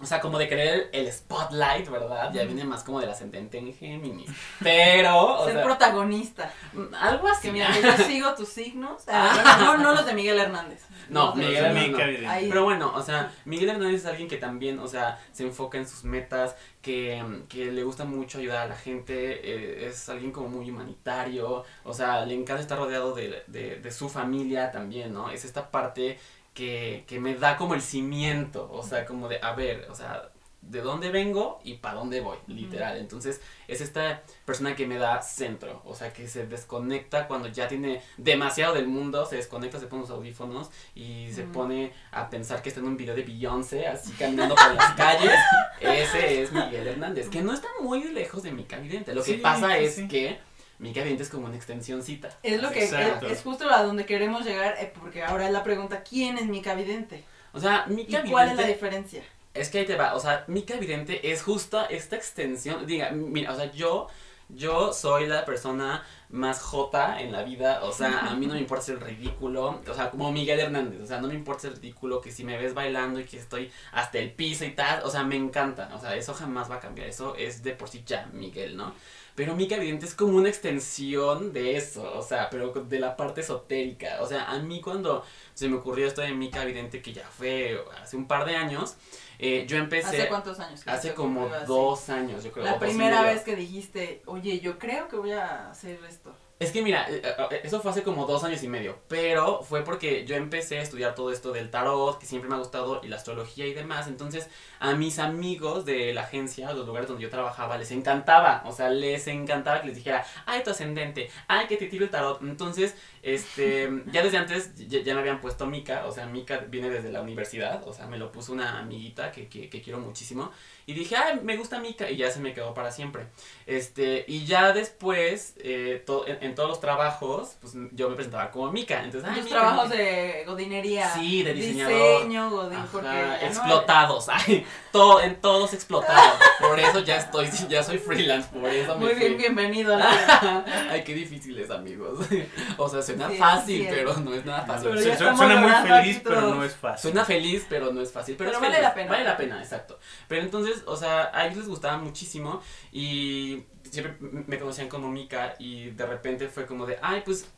O 0.00 0.04
sea, 0.04 0.20
como 0.20 0.38
de 0.38 0.46
querer 0.48 0.90
el 0.92 1.10
spotlight, 1.10 1.88
¿verdad? 1.88 2.30
Ya 2.32 2.44
viene 2.44 2.64
más 2.64 2.84
como 2.84 3.00
del 3.00 3.08
ascendente 3.10 3.58
en 3.58 3.72
Géminis. 3.72 4.30
Pero, 4.62 5.38
o 5.40 5.44
Ser 5.44 5.54
sea, 5.54 5.62
protagonista. 5.64 6.52
algo 7.00 7.28
así. 7.28 7.48
Que 7.48 7.52
mira, 7.52 7.72
que 7.72 7.80
yo 7.82 7.92
sigo 8.06 8.34
tus 8.34 8.48
signos. 8.48 9.02
Ah, 9.08 9.56
no, 9.60 9.78
no 9.78 9.94
los 9.94 10.04
de 10.04 10.12
Miguel 10.14 10.38
Hernández. 10.38 10.82
No, 11.08 11.32
de- 11.32 11.44
Miguel 11.46 11.64
Hernández. 11.64 12.22
No. 12.22 12.30
Pero 12.48 12.64
bueno, 12.64 12.92
o 12.94 13.02
sea, 13.02 13.32
Miguel 13.44 13.70
Hernández 13.70 14.00
es 14.02 14.06
alguien 14.06 14.28
que 14.28 14.36
también, 14.36 14.78
o 14.80 14.88
sea, 14.88 15.18
se 15.32 15.44
enfoca 15.44 15.78
en 15.78 15.88
sus 15.88 16.04
metas, 16.04 16.56
que, 16.82 17.24
que 17.48 17.72
le 17.72 17.82
gusta 17.82 18.04
mucho 18.04 18.38
ayudar 18.38 18.58
a 18.58 18.68
la 18.68 18.76
gente, 18.76 19.40
eh, 19.42 19.86
es 19.88 20.08
alguien 20.08 20.30
como 20.30 20.48
muy 20.48 20.70
humanitario, 20.70 21.64
o 21.84 21.92
sea, 21.94 22.24
le 22.24 22.34
encanta 22.34 22.62
estar 22.62 22.78
rodeado 22.78 23.12
de, 23.14 23.42
de, 23.48 23.76
de 23.80 23.90
su 23.90 24.08
familia 24.08 24.70
también, 24.70 25.12
¿no? 25.12 25.30
Es 25.30 25.44
esta 25.44 25.70
parte 25.70 26.18
que, 26.56 27.04
que 27.06 27.20
me 27.20 27.34
da 27.34 27.58
como 27.58 27.74
el 27.74 27.82
cimiento, 27.82 28.68
o 28.72 28.82
sea, 28.82 29.04
como 29.04 29.28
de, 29.28 29.38
a 29.42 29.52
ver, 29.52 29.86
o 29.90 29.94
sea, 29.94 30.30
de 30.62 30.80
dónde 30.80 31.10
vengo 31.10 31.60
y 31.62 31.74
para 31.74 31.96
dónde 31.96 32.22
voy, 32.22 32.38
literal. 32.46 32.96
Entonces, 32.96 33.42
es 33.68 33.82
esta 33.82 34.22
persona 34.46 34.74
que 34.74 34.86
me 34.86 34.96
da 34.96 35.20
centro, 35.20 35.82
o 35.84 35.94
sea, 35.94 36.14
que 36.14 36.26
se 36.26 36.46
desconecta 36.46 37.28
cuando 37.28 37.48
ya 37.48 37.68
tiene 37.68 38.00
demasiado 38.16 38.74
del 38.74 38.88
mundo, 38.88 39.26
se 39.26 39.36
desconecta, 39.36 39.78
se 39.78 39.86
pone 39.86 40.02
los 40.02 40.10
audífonos 40.10 40.70
y 40.94 41.30
se 41.30 41.42
pone 41.42 41.92
a 42.10 42.30
pensar 42.30 42.62
que 42.62 42.70
está 42.70 42.80
en 42.80 42.86
un 42.86 42.96
video 42.96 43.14
de 43.14 43.22
Beyoncé, 43.22 43.86
así 43.86 44.12
caminando 44.12 44.54
por 44.54 44.74
las 44.74 44.92
calles. 44.96 45.38
Ese 45.78 46.42
es 46.42 46.52
Miguel 46.52 46.88
Hernández, 46.88 47.28
que 47.28 47.42
no 47.42 47.52
está 47.52 47.68
muy 47.82 48.02
lejos 48.14 48.42
de 48.42 48.50
Mica 48.50 48.78
Vidente. 48.78 49.14
Lo 49.14 49.22
que 49.22 49.34
pasa 49.34 49.76
es 49.76 49.96
sí. 49.96 50.08
que 50.08 50.38
Mica 50.78 51.02
Vidente 51.02 51.22
es 51.22 51.30
como 51.30 51.46
una 51.46 51.56
extensioncita. 51.56 52.28
Es 52.42 52.60
lo 52.60 52.70
que 52.70 52.84
es, 52.84 52.92
es 52.92 53.42
justo 53.42 53.70
a 53.70 53.82
donde 53.82 54.04
queremos 54.04 54.44
llegar, 54.44 54.76
eh, 54.78 54.92
porque 54.98 55.22
ahora 55.22 55.46
es 55.46 55.52
la 55.52 55.62
pregunta, 55.62 56.02
¿quién 56.02 56.38
es 56.38 56.46
Mica 56.46 56.74
Vidente? 56.74 57.24
O 57.52 57.60
sea, 57.60 57.86
¿Y 57.88 57.92
Mica 57.92 58.22
cuál 58.28 58.50
es 58.50 58.56
la 58.56 58.66
diferencia? 58.66 59.22
Es 59.54 59.70
que 59.70 59.78
ahí 59.78 59.86
te 59.86 59.96
va, 59.96 60.14
o 60.14 60.20
sea, 60.20 60.44
Mica 60.48 60.76
Vidente 60.76 61.32
es 61.32 61.42
justa 61.42 61.86
esta 61.86 62.16
extensión, 62.16 62.86
diga, 62.86 63.10
mira, 63.10 63.52
o 63.52 63.56
sea, 63.56 63.72
yo, 63.72 64.08
yo 64.50 64.92
soy 64.92 65.26
la 65.26 65.46
persona 65.46 66.04
más 66.28 66.60
jota 66.60 67.20
en 67.20 67.32
la 67.32 67.42
vida, 67.42 67.84
o 67.84 67.92
sea, 67.92 68.30
a 68.30 68.34
mí 68.34 68.46
no 68.46 68.54
me 68.54 68.60
importa 68.60 68.84
ser 68.84 69.02
ridículo, 69.02 69.80
o 69.88 69.94
sea, 69.94 70.10
como 70.10 70.32
Miguel 70.32 70.58
Hernández, 70.58 71.00
o 71.00 71.06
sea, 71.06 71.20
no 71.20 71.28
me 71.28 71.34
importa 71.34 71.62
ser 71.62 71.74
ridículo, 71.74 72.20
que 72.20 72.32
si 72.32 72.44
me 72.44 72.58
ves 72.58 72.74
bailando 72.74 73.20
y 73.20 73.24
que 73.24 73.38
estoy 73.38 73.70
hasta 73.92 74.18
el 74.18 74.32
piso 74.32 74.64
y 74.64 74.72
tal, 74.72 75.02
o 75.04 75.10
sea, 75.10 75.22
me 75.22 75.36
encanta, 75.36 75.90
o 75.94 76.00
sea, 76.00 76.16
eso 76.16 76.34
jamás 76.34 76.70
va 76.70 76.76
a 76.76 76.80
cambiar, 76.80 77.08
eso 77.08 77.36
es 77.36 77.62
de 77.62 77.72
por 77.72 77.88
sí 77.88 78.02
ya 78.04 78.28
Miguel, 78.32 78.76
¿no? 78.76 78.92
Pero 79.36 79.54
Mica 79.54 79.76
Vidente 79.76 80.06
es 80.06 80.14
como 80.14 80.38
una 80.38 80.48
extensión 80.48 81.52
de 81.52 81.76
eso, 81.76 82.10
o 82.18 82.22
sea, 82.22 82.48
pero 82.48 82.72
de 82.72 82.98
la 82.98 83.16
parte 83.16 83.42
esotérica, 83.42 84.22
o 84.22 84.26
sea, 84.26 84.50
a 84.50 84.58
mí 84.58 84.80
cuando 84.80 85.24
se 85.52 85.68
me 85.68 85.76
ocurrió 85.76 86.06
esto 86.06 86.22
de 86.22 86.32
Mica 86.32 86.64
Vidente, 86.64 87.02
que 87.02 87.12
ya 87.12 87.28
fue 87.28 87.78
hace 88.02 88.16
un 88.16 88.26
par 88.26 88.46
de 88.46 88.56
años, 88.56 88.96
eh, 89.38 89.66
yo 89.66 89.76
empecé 89.76 90.08
¿Hace 90.08 90.28
cuántos 90.28 90.60
años? 90.60 90.82
que 90.84 90.90
hace 90.90 91.14
como 91.14 91.46
así? 91.46 91.66
dos 91.66 92.08
años, 92.08 92.44
yo 92.44 92.52
creo. 92.52 92.64
La 92.64 92.78
primera 92.78 93.22
vez 93.22 93.42
que 93.42 93.56
dijiste, 93.56 94.22
oye, 94.26 94.60
yo 94.60 94.78
creo 94.78 95.08
que 95.08 95.16
voy 95.16 95.32
a 95.32 95.70
hacer 95.70 95.98
esto. 96.08 96.34
Es 96.58 96.72
que 96.72 96.80
mira, 96.80 97.06
eh, 97.10 97.20
eh, 97.22 97.60
eso 97.64 97.80
fue 97.82 97.90
hace 97.90 98.02
como 98.02 98.24
dos 98.24 98.42
años 98.42 98.62
y 98.62 98.68
medio, 98.68 98.98
pero 99.08 99.62
fue 99.62 99.84
porque 99.84 100.24
yo 100.24 100.36
empecé 100.36 100.78
a 100.78 100.82
estudiar 100.82 101.14
todo 101.14 101.30
esto 101.30 101.52
del 101.52 101.68
tarot, 101.70 102.18
que 102.18 102.24
siempre 102.24 102.48
me 102.48 102.54
ha 102.54 102.58
gustado, 102.58 103.02
y 103.04 103.08
la 103.08 103.16
astrología 103.16 103.66
y 103.66 103.74
demás, 103.74 104.08
entonces 104.08 104.48
a 104.80 104.94
mis 104.94 105.18
amigos 105.18 105.84
de 105.84 106.14
la 106.14 106.22
agencia, 106.22 106.72
los 106.72 106.86
lugares 106.86 107.08
donde 107.08 107.22
yo 107.22 107.28
trabajaba, 107.28 107.76
les 107.76 107.90
encantaba, 107.90 108.62
o 108.64 108.72
sea, 108.72 108.88
les 108.88 109.26
encantaba 109.26 109.82
que 109.82 109.88
les 109.88 109.96
dijera, 109.96 110.24
ay, 110.46 110.62
tu 110.64 110.70
ascendente, 110.70 111.28
ay, 111.46 111.66
que 111.66 111.76
te 111.76 111.88
tiro 111.88 112.04
el 112.04 112.10
tarot, 112.10 112.40
entonces, 112.40 112.94
este, 113.22 113.90
ya 114.10 114.22
desde 114.22 114.38
antes 114.38 114.74
ya, 114.88 115.00
ya 115.00 115.12
me 115.12 115.20
habían 115.20 115.42
puesto 115.42 115.66
Mica, 115.66 116.06
o 116.06 116.12
sea, 116.12 116.24
Mica 116.24 116.56
viene 116.70 116.88
desde 116.88 117.12
la 117.12 117.20
universidad, 117.20 117.86
o 117.86 117.92
sea, 117.92 118.06
me 118.06 118.16
lo 118.16 118.32
puso 118.32 118.54
una 118.54 118.78
amiguita 118.78 119.30
que, 119.30 119.48
que, 119.48 119.68
que 119.68 119.82
quiero 119.82 119.98
muchísimo, 119.98 120.50
Y 120.88 120.94
dije, 120.94 121.16
ay, 121.16 121.40
me 121.42 121.56
gusta 121.56 121.80
Mika. 121.80 122.08
Y 122.08 122.16
ya 122.16 122.30
se 122.30 122.38
me 122.38 122.54
quedó 122.54 122.72
para 122.72 122.92
siempre. 122.92 123.26
Este, 123.66 124.24
y 124.28 124.44
ya 124.46 124.72
después, 124.72 125.54
eh, 125.58 126.00
to- 126.06 126.24
en, 126.28 126.38
en 126.42 126.54
todos 126.54 126.68
los 126.68 126.78
trabajos, 126.80 127.56
pues 127.60 127.74
yo 127.90 128.08
me 128.08 128.14
presentaba 128.14 128.52
como 128.52 128.70
Mika. 128.70 129.02
Entonces, 129.02 129.28
ay, 129.28 129.34
Tus 129.36 129.44
Mika, 129.46 129.56
trabajos 129.56 129.88
Mika. 129.90 129.96
de 130.02 130.44
godinería. 130.46 131.10
Sí, 131.12 131.42
de 131.42 131.54
diseñador. 131.54 132.18
Diseño, 132.22 132.50
godín, 132.50 132.78
Ajá, 132.78 132.88
porque 132.92 133.08
no 133.08 133.34
explotados, 133.48 134.28
ay, 134.32 134.64
todo, 134.92 135.20
en 135.22 135.40
todos 135.40 135.74
explotados. 135.74 136.38
Por 136.60 136.78
eso 136.78 137.00
ya 137.00 137.16
estoy, 137.16 137.48
ya 137.68 137.82
soy 137.82 137.98
freelance, 137.98 138.48
por 138.56 138.70
eso 138.70 138.94
me 138.96 139.06
Muy 139.06 139.14
fui. 139.14 139.18
bien, 139.24 139.36
bienvenido 139.38 139.92
a 139.96 139.96
la 139.98 140.64
Ay, 140.88 141.02
qué 141.02 141.14
difícil 141.14 141.58
es, 141.58 141.70
amigos. 141.70 142.26
O 142.78 142.88
sea, 142.88 143.02
suena 143.02 143.28
Sí, 143.28 143.36
fácil, 143.38 143.82
sí 143.82 143.86
pero 143.90 144.16
no 144.18 144.32
es 144.34 144.44
nada 144.44 144.64
fácil. 144.64 144.90
Pero 144.90 145.00
Se- 145.02 145.08
ya 145.08 145.18
suena, 145.18 145.36
suena 145.36 145.56
muy 145.56 145.72
feliz, 145.90 146.20
pero 146.22 146.40
no 146.54 146.62
es 146.64 146.76
fácil. 146.76 147.02
Suena 147.10 147.24
feliz, 147.24 147.66
pero 147.68 147.92
no 147.92 148.00
es 148.00 148.12
fácil. 148.12 148.36
Pero, 148.36 148.50
Pero 148.50 148.58
es 148.58 148.62
vale 148.62 148.74
feliz. 148.76 148.88
la 148.88 148.94
pena. 148.94 149.10
Vale 149.10 149.24
la 149.24 149.36
pena, 149.36 149.62
exacto. 149.62 149.98
Pero 150.28 150.42
entonces, 150.42 150.75
o 150.86 150.96
sea, 150.96 151.30
a 151.32 151.46
ellos 151.46 151.58
les 151.58 151.68
gustaba 151.68 151.98
muchísimo 151.98 152.60
y 152.92 153.64
siempre 153.90 154.16
me 154.20 154.58
conocían 154.58 154.88
como 154.88 155.08
Mika 155.08 155.54
y 155.58 155.90
de 155.90 156.06
repente 156.06 156.48
fue 156.48 156.66
como 156.66 156.86
de, 156.86 156.98
ay, 157.02 157.22
pues, 157.24 157.48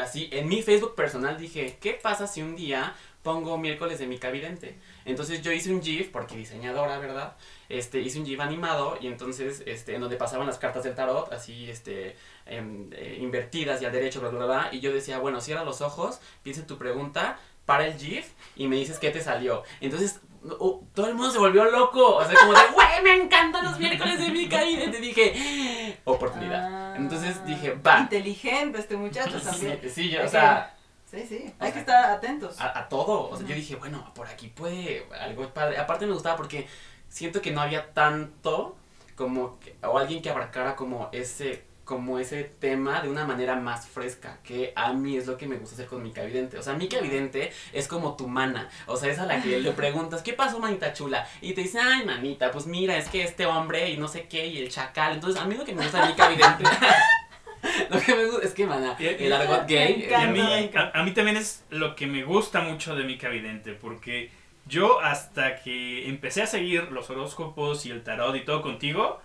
así, 0.00 0.28
en 0.32 0.48
mi 0.48 0.62
Facebook 0.62 0.94
personal 0.94 1.38
dije, 1.38 1.78
¿qué 1.80 1.92
pasa 1.92 2.26
si 2.26 2.42
un 2.42 2.56
día 2.56 2.94
pongo 3.22 3.58
miércoles 3.58 3.98
de 3.98 4.06
Mika 4.06 4.30
Vidente? 4.30 4.76
Entonces 5.04 5.42
yo 5.42 5.52
hice 5.52 5.72
un 5.72 5.82
GIF, 5.82 6.10
porque 6.10 6.36
diseñadora, 6.36 6.98
¿verdad? 6.98 7.36
Este, 7.68 8.00
hice 8.00 8.18
un 8.18 8.26
GIF 8.26 8.40
animado 8.40 8.98
y 9.00 9.06
entonces, 9.06 9.62
este, 9.66 9.94
en 9.94 10.00
donde 10.00 10.16
pasaban 10.16 10.46
las 10.46 10.58
cartas 10.58 10.84
del 10.84 10.94
tarot, 10.94 11.32
así, 11.32 11.70
este, 11.70 12.16
em, 12.46 12.90
eh, 12.92 13.18
invertidas 13.20 13.82
y 13.82 13.84
al 13.84 13.92
derecho, 13.92 14.20
bla, 14.20 14.30
bla, 14.30 14.46
bla, 14.46 14.68
y 14.72 14.80
yo 14.80 14.92
decía, 14.92 15.18
bueno, 15.18 15.40
cierra 15.40 15.64
los 15.64 15.80
ojos, 15.80 16.20
piensa 16.42 16.62
en 16.62 16.66
tu 16.66 16.78
pregunta, 16.78 17.38
para 17.66 17.86
el 17.86 17.98
GIF 17.98 18.30
y 18.54 18.68
me 18.68 18.76
dices 18.76 18.98
qué 18.98 19.10
te 19.10 19.20
salió. 19.20 19.64
Entonces, 19.80 20.20
uh, 20.58 20.84
todo 20.94 21.06
el 21.08 21.14
mundo 21.14 21.30
se 21.30 21.38
volvió 21.38 21.64
loco, 21.70 22.16
o 22.16 22.24
sea, 22.24 22.34
como 22.38 22.52
de, 22.52 22.58
güey, 22.74 23.02
me 23.02 23.14
encantan 23.24 23.64
los 23.64 23.78
miércoles 23.78 24.18
de 24.18 24.28
Mika 24.30 24.64
y 24.64 24.76
te 24.90 24.98
dije, 25.00 25.98
oportunidad. 26.04 26.92
Ah, 26.92 26.94
Entonces 26.96 27.44
dije, 27.46 27.72
va. 27.74 28.00
Inteligente 28.00 28.78
este 28.78 28.96
muchacho 28.96 29.40
también. 29.40 29.78
Sí, 29.82 29.90
sí, 29.90 30.10
yo, 30.10 30.24
o 30.24 30.28
sea, 30.28 30.72
Sí, 31.10 31.24
sí. 31.28 31.54
Hay 31.60 31.70
que 31.72 31.78
estar 31.78 32.10
atentos. 32.10 32.60
a, 32.60 32.78
a 32.80 32.88
todo. 32.88 33.30
O 33.30 33.36
sea, 33.36 33.46
yo 33.46 33.54
dije, 33.54 33.76
bueno, 33.76 34.12
por 34.14 34.26
aquí 34.26 34.48
puede 34.48 35.06
algo 35.20 35.48
padre. 35.54 35.78
Aparte 35.78 36.04
me 36.04 36.12
gustaba 36.12 36.36
porque 36.36 36.66
siento 37.08 37.40
que 37.40 37.52
no 37.52 37.60
había 37.60 37.92
tanto 37.94 38.76
como 39.14 39.58
que- 39.60 39.76
o 39.86 39.98
alguien 39.98 40.20
que 40.20 40.30
abarcara 40.30 40.74
como 40.74 41.08
ese 41.12 41.64
como 41.86 42.18
ese 42.18 42.44
tema 42.44 43.00
de 43.00 43.08
una 43.08 43.24
manera 43.24 43.56
más 43.56 43.86
fresca, 43.88 44.40
que 44.42 44.72
a 44.76 44.92
mí 44.92 45.16
es 45.16 45.26
lo 45.26 45.38
que 45.38 45.46
me 45.46 45.56
gusta 45.56 45.76
hacer 45.76 45.86
con 45.86 46.02
Mica 46.02 46.22
Vidente. 46.24 46.58
O 46.58 46.62
sea, 46.62 46.74
Mica 46.74 47.00
Vidente 47.00 47.50
es 47.72 47.88
como 47.88 48.14
tu 48.16 48.28
mana. 48.28 48.68
O 48.86 48.96
sea, 48.98 49.10
es 49.10 49.18
a 49.18 49.24
la 49.24 49.40
que 49.40 49.58
le 49.60 49.70
preguntas, 49.72 50.20
¿qué 50.22 50.34
pasó, 50.34 50.58
manita 50.58 50.92
chula? 50.92 51.26
Y 51.40 51.54
te 51.54 51.62
dice, 51.62 51.78
ay, 51.80 52.04
manita, 52.04 52.50
pues 52.50 52.66
mira, 52.66 52.98
es 52.98 53.08
que 53.08 53.22
este 53.22 53.46
hombre 53.46 53.88
y 53.88 53.96
no 53.96 54.08
sé 54.08 54.26
qué, 54.28 54.46
y 54.46 54.58
el 54.58 54.68
chacal. 54.68 55.14
Entonces, 55.14 55.40
a 55.40 55.46
mí 55.46 55.54
lo 55.54 55.64
que 55.64 55.74
me 55.74 55.82
gusta 55.82 56.02
de 56.02 56.08
Mica 56.08 56.28
Vidente... 56.28 56.64
lo 57.90 58.00
que 58.00 58.14
me 58.14 58.24
gusta 58.26 58.46
es 58.46 58.52
que, 58.52 58.66
mana, 58.66 58.96
Y- 58.98 59.06
el 59.06 59.32
argot 59.32 59.66
gay... 59.66 59.96
Me 59.98 60.10
Y 60.10 60.14
a 60.14 60.26
mí, 60.26 60.40
encanta. 60.40 60.98
a, 60.98 61.00
a 61.00 61.04
mí 61.04 61.12
también 61.12 61.36
es 61.36 61.64
lo 61.70 61.96
que 61.96 62.06
me 62.06 62.24
gusta 62.24 62.60
mucho 62.60 62.94
de 62.94 63.04
Mica 63.04 63.28
Vidente, 63.28 63.72
porque 63.72 64.30
yo 64.66 65.00
hasta 65.00 65.56
que 65.62 66.08
empecé 66.08 66.42
a 66.42 66.46
seguir 66.46 66.90
los 66.90 67.08
horóscopos 67.10 67.86
y 67.86 67.90
el 67.92 68.02
tarot 68.02 68.34
y 68.36 68.40
todo 68.44 68.62
contigo, 68.62 69.20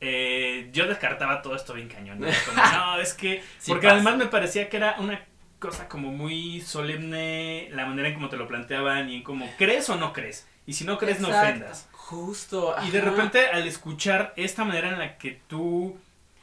eh, 0.00 0.68
yo 0.72 0.86
descartaba 0.86 1.42
todo 1.42 1.56
esto 1.56 1.74
bien 1.74 1.88
cañón. 1.88 2.20
¿no? 2.20 2.26
Como, 2.46 2.62
no, 2.72 3.00
es 3.00 3.14
que... 3.14 3.42
Sí 3.58 3.70
porque 3.70 3.86
pasa. 3.86 3.96
además 3.96 4.16
me 4.16 4.26
parecía 4.26 4.68
que 4.68 4.76
era 4.76 4.96
una 4.98 5.24
cosa 5.58 5.88
como 5.88 6.12
muy 6.12 6.60
solemne, 6.60 7.68
la 7.72 7.86
manera 7.86 8.08
en 8.08 8.14
cómo 8.14 8.28
te 8.28 8.36
lo 8.36 8.46
planteaban 8.46 9.08
y 9.08 9.16
en 9.16 9.22
cómo 9.22 9.50
crees 9.58 9.88
o 9.88 9.96
no 9.96 10.12
crees. 10.12 10.46
Y 10.66 10.74
si 10.74 10.84
no 10.84 10.98
crees, 10.98 11.20
no 11.20 11.28
ofendas. 11.28 11.88
Justo. 11.92 12.74
Y 12.86 12.90
de 12.90 13.00
repente 13.00 13.46
al 13.46 13.66
escuchar 13.66 14.32
esta 14.36 14.64
manera 14.64 14.88
en 14.88 14.98
la 14.98 15.16
que 15.16 15.40
tú 15.46 15.98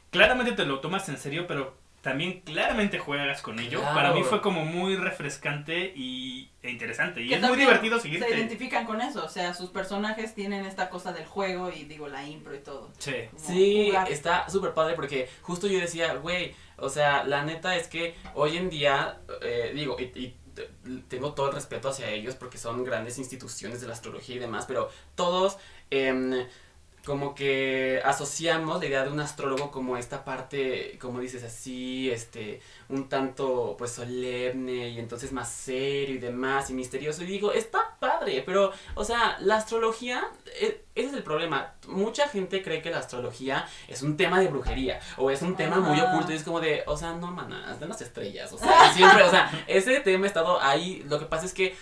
claramente 0.10 0.54
te 0.54 0.66
lo 0.66 0.80
tomas 0.80 1.08
en 1.10 1.18
serio, 1.18 1.46
pero 1.48 1.78
también 2.04 2.42
claramente 2.42 3.00
juegas 3.00 3.42
con 3.42 3.58
ello, 3.60 3.80
Claro. 3.80 3.96
para 3.96 4.14
mí 4.14 4.22
fue 4.24 4.42
como 4.42 4.64
muy 4.66 4.96
refrescante 4.98 5.92
y, 5.96 6.52
e 6.62 6.70
interesante. 6.70 7.22
Y 7.22 7.30
Que 7.30 7.36
es 7.36 7.42
muy 7.42 7.58
divertido 7.58 7.96
Se 7.98 8.04
seguirte. 8.04 8.30
identifican 8.36 8.86
con 8.86 9.02
eso. 9.02 9.24
O 9.26 9.30
sea, 9.30 9.54
sus 9.54 9.70
personajes 9.72 10.36
tienen 10.36 10.66
esta 10.66 10.90
cosa 10.90 11.14
del 11.14 11.26
juego 11.26 11.72
y 11.72 11.86
digo, 11.86 12.08
la 12.10 12.24
impro 12.28 12.54
y 12.54 12.60
todo. 12.60 12.92
Sí. 13.00 13.14
Como 13.32 13.48
Sí, 13.48 13.86
jugar. 13.88 14.12
está 14.12 14.50
súper 14.50 14.74
padre 14.74 14.94
porque 14.96 15.30
justo 15.42 15.66
yo 15.68 15.80
decía, 15.80 16.14
güey, 16.16 16.54
o 16.78 16.90
sea, 16.90 17.24
la 17.24 17.44
neta 17.46 17.76
es 17.78 17.88
que 17.88 18.16
hoy 18.36 18.58
en 18.58 18.70
día, 18.70 19.20
eh, 19.42 19.72
digo, 19.74 19.96
y, 19.98 20.04
y 20.20 20.36
tengo 21.08 21.34
todo 21.34 21.48
el 21.48 21.54
respeto 21.56 21.90
hacia 21.90 22.10
ellos 22.10 22.36
porque 22.36 22.58
son 22.60 22.84
grandes 22.84 23.18
instituciones 23.18 23.82
de 23.82 23.88
la 23.88 23.94
astrología 23.94 24.36
y 24.36 24.40
demás, 24.40 24.66
pero 24.68 24.90
todos 25.16 25.58
em, 25.90 26.46
como 27.06 27.36
que 27.36 28.02
asociamos 28.06 28.80
la 28.80 28.86
idea 28.86 29.04
de 29.04 29.12
un 29.12 29.20
astrólogo 29.20 29.72
como 29.72 29.98
esta 29.98 30.24
parte, 30.24 30.98
como 31.02 31.20
dices 31.20 31.44
así, 31.44 32.10
este, 32.10 32.62
un 32.90 33.10
tanto 33.10 33.76
pues 33.78 33.92
solemne 33.92 34.90
y 34.90 35.00
entonces 35.00 35.32
más 35.34 35.50
serio 35.50 36.16
y 36.16 36.20
demás 36.20 36.70
y 36.70 36.74
misterioso 36.74 37.24
y 37.24 37.26
digo, 37.28 37.52
está 37.52 37.98
padre, 38.00 38.42
pero 38.46 38.72
o 38.96 39.04
sea, 39.04 39.38
la 39.42 39.58
astrología, 39.58 40.24
eh, 40.62 40.84
ese 40.96 41.08
es 41.10 41.14
el 41.14 41.24
problema. 41.24 41.74
Mucha 41.88 42.28
gente 42.30 42.62
cree 42.64 42.82
que 42.82 42.90
la 42.92 43.00
astrología 43.00 43.68
es 43.88 44.02
un 44.02 44.16
tema 44.16 44.40
de 44.40 44.48
brujería 44.48 45.00
o 45.18 45.30
es 45.30 45.42
un 45.42 45.56
tema 45.58 45.80
muy 45.80 46.00
Ah. 46.00 46.06
oculto 46.14 46.32
y 46.32 46.36
es 46.36 46.44
como 46.44 46.62
de, 46.62 46.84
o 46.88 46.96
sea, 46.96 47.14
no, 47.14 47.32
manas, 47.32 47.80
de 47.80 47.88
las 47.88 48.02
estrellas, 48.02 48.54
o 48.54 48.58
sea, 48.58 48.94
siempre, 48.94 49.24
o 49.24 49.30
sea, 49.30 49.66
ese 49.68 50.00
tema 50.00 50.26
ha 50.26 50.28
estado 50.28 50.62
ahí. 50.62 51.04
Lo 51.10 51.20
que 51.20 51.26
pasa 51.26 51.46
es 51.46 51.54
que 51.54 51.76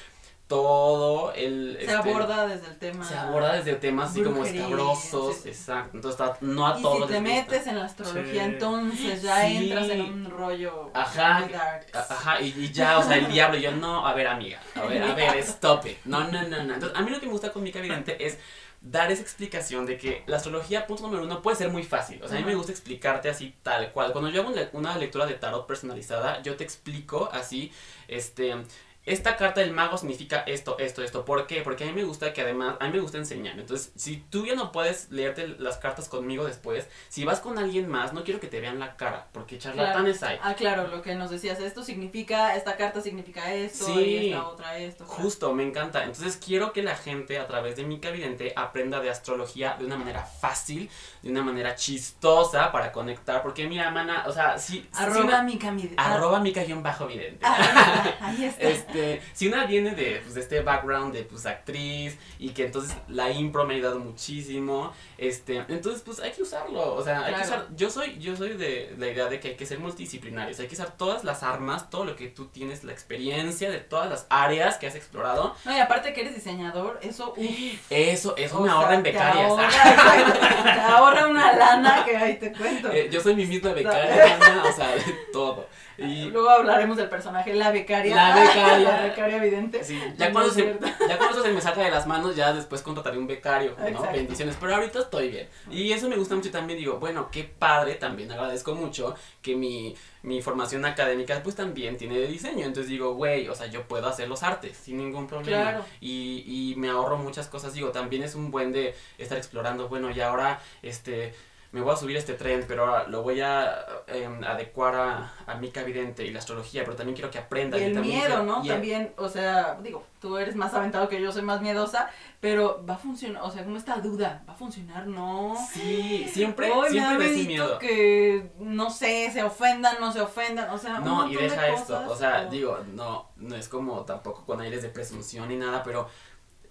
todo 0.51 1.33
el... 1.33 1.77
Se 1.79 1.83
este, 1.85 1.93
aborda 1.93 2.45
desde 2.45 2.67
el 2.67 2.77
tema. 2.77 3.05
Se 3.05 3.15
aborda 3.15 3.53
desde 3.53 3.75
temas 3.75 4.11
así 4.11 4.21
como 4.21 4.43
escabrosos, 4.43 5.35
sí, 5.35 5.41
sí. 5.43 5.49
exacto. 5.49 5.91
Entonces, 5.95 6.19
está- 6.19 6.37
no 6.41 6.67
a 6.67 6.77
Y 6.77 6.81
todos 6.81 6.97
si 6.97 7.07
te 7.07 7.13
les 7.13 7.21
gusta. 7.23 7.35
metes 7.51 7.67
en 7.67 7.79
la 7.79 7.85
astrología, 7.85 8.33
Sí. 8.33 8.49
entonces 8.49 9.21
ya 9.21 9.47
Sí. 9.47 9.57
entras 9.57 9.89
en 9.89 10.01
un 10.01 10.25
rollo 10.29 10.91
Ajá, 10.93 11.39
muy 11.39 11.53
dark. 11.53 11.87
A- 11.93 11.99
Ajá, 12.13 12.41
y, 12.41 12.47
y 12.49 12.71
ya, 12.73 12.99
o 12.99 13.03
sea, 13.03 13.17
el 13.17 13.31
diablo, 13.31 13.57
y 13.57 13.61
yo, 13.61 13.71
no, 13.71 14.05
a 14.05 14.13
ver, 14.13 14.27
amiga, 14.27 14.59
a 14.75 14.81
ver, 14.81 15.01
a 15.03 15.13
ver, 15.13 15.37
stop 15.37 15.85
it. 15.85 15.97
No, 16.03 16.19
no, 16.25 16.41
no, 16.43 16.63
no. 16.63 16.73
Entonces, 16.73 16.97
a 16.97 17.01
mí 17.01 17.09
lo 17.11 17.19
que 17.21 17.27
me 17.27 17.31
gusta 17.31 17.51
con 17.53 17.63
Mica 17.63 17.79
Vidente 17.79 18.25
es 18.25 18.37
dar 18.81 19.11
esa 19.11 19.21
explicación 19.21 19.85
de 19.85 19.97
que 19.97 20.23
la 20.25 20.37
astrología, 20.37 20.85
punto 20.87 21.03
número 21.03 21.23
uno, 21.23 21.41
puede 21.41 21.55
ser 21.55 21.69
muy 21.69 21.83
fácil. 21.83 22.21
O 22.23 22.27
sea, 22.27 22.37
a 22.37 22.41
mí 22.41 22.45
me 22.45 22.55
gusta 22.55 22.71
explicarte 22.73 23.29
así 23.29 23.55
tal 23.63 23.91
cual. 23.93 24.11
Cuando 24.11 24.29
yo 24.31 24.41
hago 24.41 24.51
una 24.73 24.97
lectura 24.97 25.25
de 25.27 25.35
tarot 25.35 25.65
personalizada, 25.65 26.41
yo 26.41 26.55
te 26.57 26.63
explico 26.65 27.29
así, 27.31 27.71
este... 28.07 28.55
Esta 29.03 29.35
carta 29.35 29.61
del 29.61 29.71
mago 29.71 29.97
significa 29.97 30.43
esto, 30.45 30.77
esto, 30.77 31.01
esto. 31.01 31.25
¿Por 31.25 31.47
qué? 31.47 31.61
Porque 31.61 31.83
a 31.85 31.87
mí 31.87 31.93
me 31.93 32.03
gusta 32.03 32.33
que 32.33 32.41
además, 32.41 32.75
a 32.79 32.85
mí 32.85 32.91
me 32.93 32.99
gusta 32.99 33.17
enseñar. 33.17 33.59
Entonces, 33.59 33.91
si 33.95 34.17
tú 34.17 34.45
ya 34.45 34.53
no 34.53 34.71
puedes 34.71 35.09
leerte 35.09 35.47
las 35.47 35.77
cartas 35.77 36.07
conmigo 36.07 36.45
después, 36.45 36.87
si 37.09 37.25
vas 37.25 37.39
con 37.39 37.57
alguien 37.57 37.89
más, 37.89 38.13
no 38.13 38.23
quiero 38.23 38.39
que 38.39 38.45
te 38.47 38.59
vean 38.61 38.77
la 38.77 38.95
cara, 38.97 39.27
porque 39.31 39.57
charlatanes 39.57 40.21
hay. 40.21 40.37
Ah, 40.43 40.53
claro, 40.53 40.87
lo 40.87 41.01
que 41.01 41.15
nos 41.15 41.31
decías, 41.31 41.59
esto 41.59 41.83
significa, 41.83 42.55
esta 42.55 42.77
carta 42.77 43.01
significa 43.01 43.51
esto, 43.53 43.85
Sí. 43.87 43.93
y 44.01 44.29
esta 44.31 44.47
otra 44.47 44.77
esto. 44.77 45.05
claro. 45.05 45.21
Justo, 45.23 45.51
me 45.53 45.63
encanta. 45.63 46.03
Entonces 46.03 46.37
quiero 46.37 46.71
que 46.71 46.83
la 46.83 46.95
gente 46.95 47.39
a 47.39 47.47
través 47.47 47.75
de 47.75 47.83
Mica 47.85 48.11
Vidente 48.11 48.53
aprenda 48.55 48.99
de 48.99 49.09
astrología 49.09 49.77
de 49.79 49.85
una 49.85 49.97
manera 49.97 50.23
fácil, 50.23 50.91
de 51.23 51.31
una 51.31 51.41
manera 51.41 51.73
chistosa 51.73 52.71
para 52.71 52.91
conectar. 52.91 53.41
Porque 53.41 53.67
mira, 53.67 53.89
mana, 53.89 54.25
o 54.27 54.31
sea, 54.31 54.59
si... 54.59 54.81
si 54.81 54.87
Arroba 54.93 55.23
una- 55.25 55.41
mi 55.43 55.59
arroba 55.97 56.39
Mica-Vidente. 56.39 57.39
Ah, 57.41 58.15
ahí 58.21 58.45
está. 58.45 58.61
Este, 58.90 58.90
si 59.33 59.47
una 59.47 59.65
viene 59.65 59.95
de, 59.95 60.19
pues, 60.21 60.35
de 60.35 60.41
este 60.41 60.61
background 60.61 61.13
de 61.13 61.23
pues 61.23 61.45
actriz 61.45 62.17
y 62.39 62.49
que 62.49 62.65
entonces 62.65 62.95
la 63.07 63.31
impro 63.31 63.65
me 63.65 63.73
ha 63.73 63.77
ayudado 63.77 63.99
muchísimo, 63.99 64.93
este, 65.21 65.63
entonces 65.69 66.01
pues 66.03 66.19
hay 66.19 66.31
que 66.31 66.41
usarlo, 66.41 66.95
o 66.95 67.03
sea, 67.03 67.23
hay 67.25 67.35
que 67.35 67.41
usar, 67.41 67.67
yo 67.75 67.91
soy, 67.91 68.17
yo 68.17 68.35
soy 68.35 68.57
de 68.57 68.95
la 68.97 69.07
idea 69.07 69.27
de 69.27 69.39
que 69.39 69.49
hay 69.49 69.55
que 69.55 69.67
ser 69.67 69.77
multidisciplinarios, 69.77 70.59
hay 70.59 70.65
que 70.67 70.73
usar 70.73 70.97
todas 70.97 71.23
las 71.23 71.43
armas, 71.43 71.91
todo 71.91 72.05
lo 72.05 72.15
que 72.15 72.27
tú 72.27 72.47
tienes, 72.47 72.83
la 72.83 72.91
experiencia 72.91 73.69
de 73.69 73.77
todas 73.77 74.09
las 74.09 74.25
áreas 74.29 74.77
que 74.79 74.87
has 74.87 74.95
explorado, 74.95 75.55
No, 75.63 75.77
y 75.77 75.79
aparte 75.79 76.11
que 76.13 76.21
eres 76.21 76.33
diseñador, 76.33 76.99
eso, 77.03 77.35
uf, 77.37 77.47
eso, 77.91 78.35
eso 78.35 78.59
me 78.61 78.67
sea, 78.67 78.77
ahorra 78.77 78.95
en 78.95 79.03
te 79.03 79.11
becarias. 79.11 79.45
ahorra, 79.51 79.69
te 80.63 80.79
ahorra 80.81 81.27
una 81.27 81.53
lana 81.53 82.03
que 82.03 82.17
ahí 82.17 82.37
te 82.37 82.51
cuento. 82.51 82.91
Eh, 82.91 83.07
yo 83.11 83.21
soy 83.21 83.35
mi 83.35 83.45
misma 83.45 83.73
becaria, 83.73 84.39
o 84.67 84.73
sea, 84.73 84.95
de 84.95 85.03
todo. 85.31 85.67
Y 85.97 86.25
Luego 86.31 86.49
hablaremos 86.49 86.97
del 86.97 87.09
personaje, 87.09 87.53
la 87.53 87.69
becaria. 87.69 88.15
La 88.15 88.35
becaria. 88.35 88.79
la 88.91 89.01
becaria 89.03 89.37
evidente. 89.37 89.83
Sí, 89.83 90.01
No 90.03 90.15
ya, 90.15 90.31
cuando 90.31 90.51
se, 90.51 90.79
ya 91.07 91.17
cuando 91.17 91.37
eso 91.37 91.43
se 91.43 91.51
me 91.51 91.61
saca 91.61 91.81
de 91.83 91.91
las 91.91 92.07
manos, 92.07 92.35
ya 92.35 92.53
después 92.53 92.81
contrataré 92.81 93.19
un 93.19 93.27
becario. 93.27 93.75
Bendiciones. 94.11 94.57
Pero 94.59 94.75
ahorita 94.75 95.09
estoy 95.11 95.29
bien. 95.29 95.47
Y 95.69 95.91
eso 95.91 96.07
me 96.07 96.15
gusta 96.15 96.35
mucho 96.35 96.49
también. 96.49 96.79
Digo, 96.79 96.97
bueno, 96.99 97.29
qué 97.31 97.43
padre. 97.43 97.95
También 97.95 98.31
agradezco 98.31 98.73
mucho 98.73 99.15
que 99.41 99.55
mi, 99.55 99.95
mi 100.23 100.41
formación 100.41 100.85
académica, 100.85 101.41
pues 101.43 101.55
también 101.55 101.97
tiene 101.97 102.17
de 102.17 102.27
diseño. 102.27 102.65
Entonces 102.65 102.89
digo, 102.89 103.13
güey, 103.13 103.47
o 103.49 103.55
sea, 103.55 103.67
yo 103.67 103.87
puedo 103.87 104.07
hacer 104.07 104.29
los 104.29 104.41
artes 104.43 104.77
sin 104.77 104.97
ningún 104.97 105.27
problema. 105.27 105.61
Claro. 105.63 105.85
Y, 105.99 106.43
y 106.47 106.75
me 106.77 106.89
ahorro 106.89 107.17
muchas 107.17 107.47
cosas. 107.47 107.73
Digo, 107.73 107.89
también 107.89 108.23
es 108.23 108.35
un 108.35 108.51
buen 108.51 108.71
de 108.71 108.95
estar 109.17 109.37
explorando. 109.37 109.89
Bueno, 109.89 110.09
y 110.11 110.21
ahora, 110.21 110.61
este 110.81 111.33
me 111.71 111.79
voy 111.81 111.93
a 111.93 111.95
subir 111.95 112.17
este 112.17 112.33
tren, 112.33 112.65
pero 112.67 112.85
ahora 112.85 113.07
lo 113.07 113.23
voy 113.23 113.39
a 113.41 113.85
em, 114.07 114.43
adecuar 114.43 114.93
a, 114.95 115.33
a 115.47 115.55
mi 115.55 115.69
vidente 115.69 116.25
y 116.25 116.31
la 116.31 116.39
astrología, 116.39 116.83
pero 116.83 116.97
también 116.97 117.15
quiero 117.15 117.31
que 117.31 117.37
aprenda. 117.39 117.77
Y 117.77 117.83
el 117.83 117.93
también 117.93 118.15
miedo, 118.17 118.27
quiero- 118.27 118.43
¿no? 118.43 118.57
y 118.63 118.67
el- 118.67 118.73
También, 118.73 119.13
o 119.17 119.29
sea, 119.29 119.77
digo, 119.81 120.03
tú 120.19 120.37
eres 120.37 120.55
más 120.55 120.73
aventado 120.73 121.07
que 121.07 121.21
yo, 121.21 121.31
soy 121.31 121.43
más 121.43 121.61
miedosa, 121.61 122.09
pero 122.41 122.83
va 122.87 122.95
a 122.95 122.97
funcionar, 122.97 123.41
o 123.43 123.49
sea, 123.51 123.63
como 123.63 123.77
esta 123.77 123.95
duda, 123.97 124.43
¿va 124.47 124.53
a 124.53 124.55
funcionar? 124.55 125.07
No. 125.07 125.55
Sí, 125.71 126.27
siempre, 126.29 126.69
Hoy 126.71 126.89
me 126.89 126.89
siempre 126.89 127.27
de 127.29 127.35
ese 127.35 127.47
miedo. 127.47 127.79
que, 127.79 128.51
no 128.59 128.89
sé, 128.89 129.31
se 129.31 129.41
ofendan, 129.41 129.95
no 130.01 130.11
se 130.11 130.19
ofendan, 130.19 130.69
o 130.71 130.77
sea, 130.77 130.99
un 130.99 131.05
No, 131.05 131.29
y 131.29 131.35
de 131.35 131.43
deja 131.43 131.69
esto, 131.69 132.03
o 132.07 132.15
sea, 132.15 132.45
o- 132.47 132.51
digo, 132.51 132.79
no, 132.93 133.29
no 133.37 133.55
es 133.55 133.69
como 133.69 134.01
tampoco 134.01 134.45
con 134.45 134.59
aires 134.59 134.81
de 134.81 134.89
presunción 134.89 135.47
ni 135.47 135.55
nada, 135.55 135.83
pero 135.83 136.07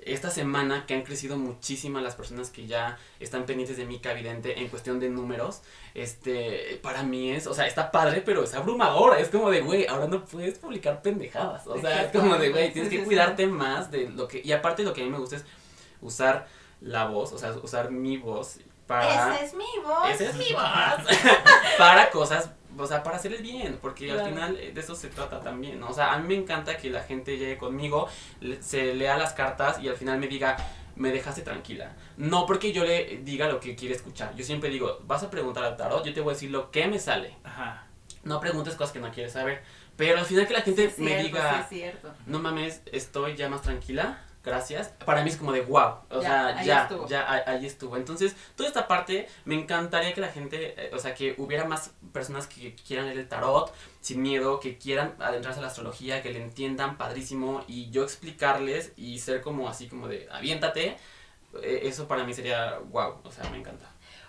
esta 0.04 0.30
semana 0.30 0.86
que 0.86 0.94
han 0.94 1.02
crecido 1.02 1.36
muchísimas 1.36 2.02
las 2.02 2.14
personas 2.14 2.50
que 2.50 2.66
ya 2.66 2.98
están 3.18 3.46
pendientes 3.46 3.76
de 3.76 3.84
mi 3.84 3.98
cavidente 3.98 4.60
en 4.60 4.68
cuestión 4.68 5.00
de 5.00 5.08
números, 5.08 5.62
este, 5.94 6.78
para 6.82 7.02
mí 7.02 7.30
es, 7.30 7.46
o 7.46 7.54
sea, 7.54 7.66
está 7.66 7.90
padre, 7.90 8.22
pero 8.24 8.44
es 8.44 8.54
abrumador, 8.54 9.18
es 9.18 9.28
como 9.28 9.50
de, 9.50 9.60
güey, 9.60 9.86
ahora 9.86 10.06
no 10.06 10.24
puedes 10.24 10.58
publicar 10.58 11.02
pendejadas, 11.02 11.66
o 11.66 11.78
sea, 11.80 12.04
es 12.04 12.12
como 12.12 12.36
de, 12.36 12.50
güey, 12.50 12.72
tienes 12.72 12.90
que 12.90 13.04
cuidarte 13.04 13.46
más 13.46 13.90
de 13.90 14.08
lo 14.08 14.28
que, 14.28 14.40
y 14.44 14.52
aparte 14.52 14.82
lo 14.82 14.92
que 14.92 15.02
a 15.02 15.04
mí 15.04 15.10
me 15.10 15.18
gusta 15.18 15.36
es 15.36 15.44
usar 16.00 16.48
la 16.80 17.06
voz, 17.06 17.32
o 17.32 17.38
sea, 17.38 17.52
usar 17.62 17.90
mi 17.90 18.16
voz 18.16 18.58
para... 18.86 19.08
Esa 19.08 19.44
es 19.44 19.54
mi 19.54 19.66
voz. 19.84 20.10
Esa 20.10 20.30
es 20.30 20.36
mi 20.36 20.52
voz. 20.52 21.18
para 21.78 22.10
cosas, 22.10 22.50
o 22.80 22.86
sea, 22.86 23.02
para 23.02 23.16
hacer 23.16 23.32
el 23.32 23.42
bien, 23.42 23.78
porque 23.80 24.06
Claro. 24.06 24.20
al 24.24 24.28
final 24.30 24.56
eh, 24.58 24.72
de 24.72 24.80
eso 24.80 24.94
se 24.94 25.08
trata 25.08 25.40
también, 25.40 25.78
¿no? 25.80 25.88
O 25.88 25.92
sea, 25.94 26.12
a 26.12 26.18
mí 26.18 26.28
me 26.28 26.34
encanta 26.34 26.76
que 26.76 26.90
la 26.90 27.02
gente 27.02 27.36
llegue 27.38 27.56
conmigo, 27.58 28.08
le- 28.40 28.62
se 28.62 28.94
lea 28.94 29.16
las 29.16 29.32
cartas 29.34 29.78
y 29.80 29.88
al 29.88 29.96
final 29.96 30.18
me 30.18 30.26
diga, 30.28 30.56
me 30.96 31.10
dejaste 31.12 31.42
tranquila. 31.42 31.94
No 32.16 32.46
porque 32.46 32.72
yo 32.72 32.84
le 32.84 33.18
diga 33.24 33.48
lo 33.48 33.60
que 33.60 33.74
quiere 33.76 33.94
escuchar. 33.94 34.34
Yo 34.34 34.44
siempre 34.44 34.68
digo, 34.70 34.98
vas 35.06 35.22
a 35.22 35.30
preguntar 35.30 35.64
al 35.64 35.76
tarot, 35.76 36.04
yo 36.04 36.12
te 36.12 36.20
voy 36.20 36.32
a 36.32 36.34
decir 36.34 36.50
lo 36.50 36.70
que 36.70 36.86
me 36.88 36.98
sale. 36.98 37.36
Ajá. 37.44 37.86
No 38.24 38.38
preguntes 38.40 38.74
cosas 38.74 38.92
que 38.92 38.98
no 39.00 39.10
quieres 39.10 39.32
saber. 39.32 39.62
Pero 39.96 40.18
al 40.18 40.24
final 40.26 40.46
que 40.46 40.54
la 40.54 40.62
gente 40.62 40.90
Sí, 40.90 41.02
me 41.02 41.10
cierto, 41.10 41.26
diga, 41.26 41.52
sí, 41.68 41.76
es 41.76 41.80
cierto. 41.82 42.14
no 42.26 42.38
mames, 42.38 42.82
estoy 42.92 43.36
ya 43.36 43.48
más 43.48 43.62
tranquila, 43.62 44.22
gracias. 44.42 44.88
Para 45.04 45.22
mí 45.22 45.30
es 45.30 45.36
como 45.36 45.52
de 45.52 45.60
wow, 45.62 45.94
o 46.10 46.20
Ya, 46.22 46.54
sea, 46.54 46.62
ya, 46.62 46.82
estuvo. 46.82 47.06
ya, 47.08 47.30
ahí, 47.32 47.40
ahí 47.46 47.66
estuvo. 47.66 47.96
Entonces, 47.96 48.34
toda 48.56 48.68
esta 48.68 48.88
parte, 48.88 49.28
me 49.44 49.54
encantaría 49.54 50.12
que 50.14 50.20
la 50.20 50.28
gente, 50.28 50.74
eh, 50.76 50.90
o 50.94 50.98
sea, 50.98 51.14
que 51.14 51.34
hubiera 51.38 51.64
más 51.64 51.92
personas 52.12 52.46
que 52.46 52.74
quieran 52.74 53.06
leer 53.06 53.18
el 53.18 53.28
tarot 53.28 53.72
sin 54.00 54.22
miedo, 54.22 54.60
que 54.60 54.78
quieran 54.78 55.14
adentrarse 55.18 55.58
a 55.60 55.62
la 55.62 55.68
astrología, 55.68 56.22
que 56.22 56.30
le 56.32 56.42
entiendan 56.42 56.96
padrísimo 56.96 57.64
y 57.68 57.90
yo 57.90 58.02
explicarles 58.02 58.92
y 58.96 59.18
ser 59.18 59.40
como 59.42 59.68
así 59.68 59.88
como 59.88 60.08
de 60.08 60.28
aviéntate. 60.32 60.96
eh, 61.62 61.80
Eso 61.84 62.06
para 62.08 62.24
mí 62.24 62.32
sería 62.34 62.78
wow, 62.90 63.16
o 63.24 63.30
sea, 63.30 63.48
me 63.50 63.58
encanta. 63.58 63.86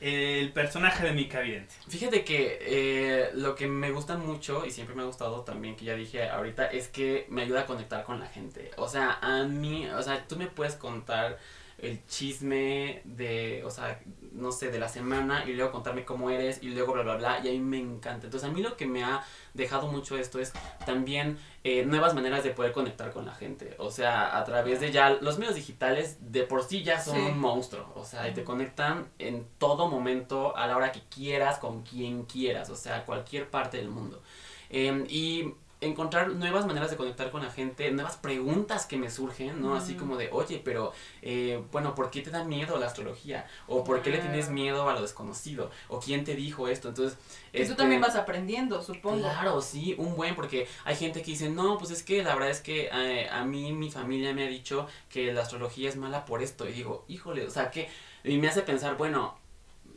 el 0.00 0.52
personaje 0.52 1.04
de 1.04 1.12
Mika 1.12 1.40
Vidente? 1.40 1.72
Fíjate 1.88 2.24
que 2.24 2.58
eh, 2.60 3.30
lo 3.34 3.54
que 3.54 3.68
me 3.68 3.92
gusta 3.92 4.16
mucho 4.16 4.66
y 4.66 4.70
siempre 4.72 4.96
me 4.96 5.02
ha 5.02 5.06
gustado 5.06 5.42
también, 5.42 5.76
que 5.76 5.84
ya 5.84 5.94
dije 5.94 6.28
ahorita, 6.28 6.66
es 6.66 6.88
que 6.88 7.26
me 7.30 7.42
ayuda 7.42 7.60
a 7.60 7.66
conectar 7.66 8.02
con 8.04 8.18
la 8.18 8.26
gente. 8.26 8.72
O 8.76 8.88
sea, 8.88 9.18
a 9.22 9.44
mí, 9.44 9.88
o 9.88 10.02
sea, 10.02 10.26
tú 10.26 10.36
me 10.36 10.48
puedes 10.48 10.74
contar 10.74 11.38
el 11.78 12.06
chisme 12.06 13.02
de, 13.04 13.62
o 13.64 13.70
sea, 13.70 14.00
no 14.32 14.52
sé, 14.52 14.70
de 14.70 14.78
la 14.78 14.88
semana 14.88 15.44
y 15.46 15.52
luego 15.52 15.72
contarme 15.72 16.04
cómo 16.04 16.30
eres 16.30 16.62
y 16.62 16.68
luego 16.70 16.92
bla, 16.92 17.02
bla, 17.02 17.16
bla, 17.16 17.40
y 17.44 17.48
a 17.48 17.50
mí 17.52 17.58
me 17.60 17.78
encanta. 17.78 18.26
Entonces, 18.26 18.48
a 18.48 18.52
mí 18.52 18.62
lo 18.62 18.76
que 18.76 18.86
me 18.86 19.04
ha 19.04 19.22
dejado 19.54 19.90
mucho 19.90 20.16
esto 20.16 20.38
es 20.38 20.52
también 20.86 21.38
eh, 21.62 21.84
nuevas 21.84 22.14
maneras 22.14 22.42
de 22.44 22.50
poder 22.50 22.72
conectar 22.72 23.12
con 23.12 23.26
la 23.26 23.34
gente. 23.34 23.74
O 23.78 23.90
sea, 23.90 24.38
a 24.38 24.44
través 24.44 24.80
de 24.80 24.92
ya 24.92 25.10
los 25.20 25.38
medios 25.38 25.54
digitales 25.54 26.16
de 26.32 26.42
por 26.44 26.62
sí 26.64 26.82
ya 26.82 27.00
son 27.00 27.16
Sí. 27.16 27.20
un 27.22 27.38
monstruo. 27.38 27.92
O 27.96 28.04
sea, 28.04 28.28
y 28.28 28.34
te 28.34 28.44
conectan 28.44 29.08
en 29.18 29.46
todo 29.58 29.88
momento, 29.88 30.56
a 30.56 30.66
la 30.66 30.76
hora 30.76 30.90
que 30.92 31.00
quieras, 31.14 31.58
con 31.58 31.82
quien 31.82 32.24
quieras. 32.24 32.70
O 32.70 32.76
sea, 32.76 33.04
cualquier 33.04 33.50
parte 33.50 33.76
del 33.76 33.88
mundo. 33.88 34.22
Eh, 34.70 35.04
y 35.08 35.54
encontrar 35.84 36.30
nuevas 36.30 36.66
maneras 36.66 36.90
de 36.90 36.96
conectar 36.96 37.30
con 37.30 37.42
la 37.42 37.50
gente, 37.50 37.90
nuevas 37.90 38.16
preguntas 38.16 38.86
que 38.86 38.96
me 38.96 39.10
surgen, 39.10 39.60
¿no? 39.60 39.74
Así 39.74 39.94
como 39.94 40.16
de, 40.16 40.30
oye, 40.32 40.60
pero, 40.64 40.92
eh, 41.22 41.62
bueno, 41.72 41.94
¿por 41.94 42.10
qué 42.10 42.22
te 42.22 42.30
da 42.30 42.44
miedo 42.44 42.78
la 42.78 42.86
astrología? 42.86 43.46
¿O 43.66 43.84
por 43.84 44.02
qué 44.02 44.10
le 44.10 44.18
tienes 44.18 44.48
miedo 44.48 44.88
a 44.88 44.94
lo 44.94 45.02
desconocido? 45.02 45.70
¿O 45.88 46.00
quién 46.00 46.24
te 46.24 46.34
dijo 46.34 46.68
esto? 46.68 46.88
Entonces, 46.88 47.18
que 47.52 47.58
tú 47.58 47.62
este, 47.62 47.74
también 47.74 48.00
vas 48.00 48.16
aprendiendo, 48.16 48.82
supongo. 48.82 49.20
Claro, 49.20 49.60
sí, 49.60 49.94
un 49.98 50.16
buen, 50.16 50.34
porque 50.34 50.66
hay 50.84 50.96
gente 50.96 51.22
que 51.22 51.32
dice, 51.32 51.48
no, 51.48 51.78
pues 51.78 51.90
es 51.90 52.02
que 52.02 52.22
la 52.22 52.34
verdad 52.34 52.50
es 52.50 52.60
que 52.60 52.88
eh, 52.92 53.28
a 53.30 53.44
mí 53.44 53.72
mi 53.72 53.90
familia 53.90 54.32
me 54.32 54.44
ha 54.44 54.48
dicho 54.48 54.86
que 55.08 55.32
la 55.32 55.42
astrología 55.42 55.88
es 55.88 55.96
mala 55.96 56.24
por 56.24 56.42
esto. 56.42 56.68
Y 56.68 56.72
digo, 56.72 57.04
híjole, 57.08 57.46
o 57.46 57.50
sea, 57.50 57.70
que 57.70 57.88
y 58.24 58.38
me 58.38 58.48
hace 58.48 58.62
pensar, 58.62 58.96
bueno, 58.96 59.36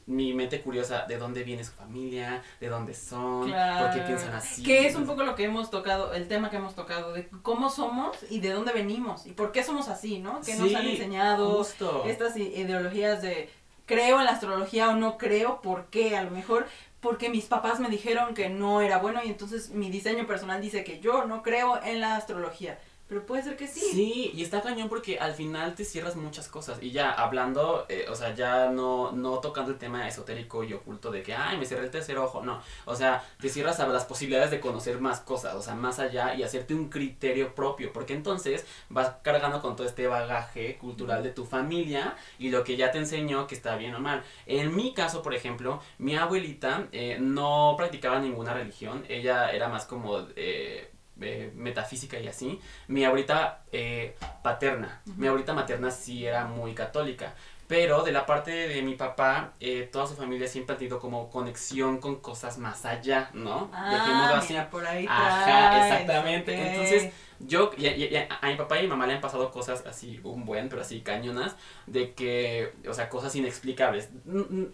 mi 0.07 0.33
mente 0.33 0.61
curiosa, 0.61 1.05
¿de 1.05 1.17
dónde 1.17 1.43
viene 1.43 1.63
su 1.63 1.73
familia? 1.73 2.41
¿De 2.59 2.69
dónde 2.69 2.93
son? 2.93 3.41
¿Por 3.41 3.91
qué 3.91 4.01
piensan 4.05 4.33
así? 4.33 4.63
Que 4.63 4.87
es 4.87 4.95
un 4.95 5.05
poco 5.05 5.23
lo 5.23 5.35
que 5.35 5.43
hemos 5.43 5.69
tocado, 5.69 6.13
el 6.13 6.27
tema 6.27 6.49
que 6.49 6.55
hemos 6.55 6.75
tocado, 6.75 7.13
de 7.13 7.29
cómo 7.43 7.69
somos 7.69 8.17
y 8.29 8.39
de 8.39 8.51
dónde 8.51 8.71
venimos 8.71 9.25
y 9.25 9.33
por 9.33 9.51
qué 9.51 9.63
somos 9.63 9.89
así, 9.89 10.19
¿no? 10.19 10.39
Que 10.41 10.55
nos 10.55 10.73
han 10.73 10.87
enseñado 10.87 11.57
Justo. 11.57 12.05
estas 12.05 12.37
ideologías 12.37 13.21
de 13.21 13.49
creo 13.85 14.19
en 14.19 14.25
la 14.25 14.31
astrología 14.31 14.89
o 14.89 14.95
no 14.95 15.17
creo, 15.17 15.61
¿por 15.61 15.85
qué? 15.85 16.17
A 16.17 16.23
lo 16.23 16.31
mejor 16.31 16.67
porque 17.01 17.29
mis 17.29 17.45
papás 17.45 17.79
me 17.79 17.89
dijeron 17.89 18.33
que 18.33 18.49
no 18.49 18.81
era 18.81 18.97
bueno 18.97 19.21
y 19.23 19.27
entonces 19.27 19.69
mi 19.69 19.89
diseño 19.89 20.25
personal 20.25 20.61
dice 20.61 20.83
que 20.83 20.99
yo 20.99 21.25
no 21.25 21.43
creo 21.43 21.81
en 21.83 22.01
la 22.01 22.15
astrología. 22.15 22.79
Pero 23.07 23.25
puede 23.25 23.41
ser 23.41 23.55
que 23.55 23.67
sí. 23.67 23.79
Sí, 23.79 24.31
y 24.33 24.43
está 24.43 24.61
cañón 24.61 24.89
porque 24.89 25.17
al 25.17 25.33
final 25.33 25.75
te 25.75 25.85
cierras 25.85 26.17
muchas 26.17 26.49
cosas. 26.49 26.77
Y 26.81 26.91
ya 26.91 27.09
hablando, 27.11 27.85
eh, 27.87 28.05
o 28.09 28.15
sea, 28.15 28.35
ya 28.35 28.69
no, 28.69 29.13
no 29.13 29.39
tocando 29.39 29.71
el 29.71 29.77
tema 29.77 30.07
esotérico 30.07 30.63
y 30.63 30.73
oculto 30.73 31.09
de 31.09 31.23
que, 31.23 31.33
ay, 31.33 31.57
me 31.57 31.65
cerré 31.65 31.85
el 31.85 31.91
tercer 31.91 32.17
ojo. 32.17 32.43
No, 32.43 32.61
o 32.83 32.95
sea, 32.95 33.23
te 33.39 33.47
cierras 33.47 33.79
a 33.79 33.87
las 33.87 34.03
posibilidades 34.03 34.51
de 34.51 34.59
conocer 34.59 34.99
más 34.99 35.21
cosas, 35.21 35.55
o 35.55 35.61
sea, 35.61 35.73
más 35.73 35.99
allá 35.99 36.35
y 36.35 36.43
hacerte 36.43 36.73
un 36.73 36.89
criterio 36.89 37.55
propio. 37.55 37.93
Porque 37.93 38.13
entonces 38.13 38.65
vas 38.89 39.13
cargando 39.21 39.61
con 39.61 39.77
todo 39.77 39.87
este 39.87 40.07
bagaje 40.07 40.77
cultural 40.77 41.23
de 41.23 41.31
tu 41.31 41.45
familia 41.45 42.17
y 42.37 42.49
lo 42.49 42.65
que 42.65 42.75
ya 42.75 42.91
te 42.91 42.97
enseñó 42.97 43.47
que 43.47 43.55
está 43.55 43.77
bien 43.77 43.95
o 43.95 43.99
mal. 43.99 44.23
En 44.45 44.75
mi 44.75 44.93
caso, 44.93 45.21
por 45.21 45.33
ejemplo, 45.33 45.81
mi 45.97 46.17
abuelita 46.17 46.87
eh, 46.91 47.17
no 47.21 47.75
practicaba 47.77 48.19
ninguna 48.19 48.53
religión. 48.53 49.05
Ella 49.07 49.49
era 49.51 49.69
más 49.69 49.85
como... 49.85 50.27
eh, 50.35 50.91
eh, 51.21 51.51
metafísica 51.55 52.19
y 52.19 52.27
así, 52.27 52.59
mi 52.87 53.03
abuelita 53.05 53.63
eh, 53.71 54.15
paterna, 54.43 55.01
mi 55.17 55.27
abuelita 55.27 55.53
materna 55.53 55.91
sí 55.91 56.25
era 56.25 56.45
muy 56.45 56.73
católica, 56.73 57.33
pero 57.67 58.03
de 58.03 58.11
la 58.13 58.25
parte 58.25 58.51
de 58.51 58.81
mi 58.81 58.95
papá, 58.95 59.53
eh, 59.59 59.89
toda 59.91 60.07
su 60.07 60.15
familia 60.15 60.47
siempre 60.47 60.75
ha 60.75 60.77
tenido 60.77 60.99
como 60.99 61.29
conexión 61.29 61.97
con 61.99 62.17
cosas 62.21 62.57
más 62.57 62.85
allá, 62.85 63.29
¿no? 63.33 63.69
Dejémoslo 63.91 64.35
Ah, 64.35 64.37
así. 64.37 64.53
mira, 64.53 64.69
por 64.69 64.85
ahí 64.85 65.05
Ajá, 65.09 65.43
traes, 65.43 65.83
exactamente. 65.83 66.55
Entonces, 66.69 67.13
yo, 67.39 67.71
y, 67.77 67.85
y- 67.87 68.05
y 68.05 68.15
a 68.15 68.47
mi 68.47 68.55
papá 68.55 68.79
y 68.79 68.83
mi 68.83 68.87
mamá 68.87 69.05
le 69.05 69.15
han 69.15 69.21
pasado 69.21 69.51
cosas 69.51 69.85
así, 69.85 70.19
un 70.23 70.45
buen, 70.45 70.69
pero 70.69 70.81
así 70.81 71.01
cañonas, 71.01 71.57
de 71.87 72.13
que, 72.13 72.71
o 72.87 72.93
sea, 72.93 73.09
cosas 73.09 73.35
inexplicables. 73.35 74.09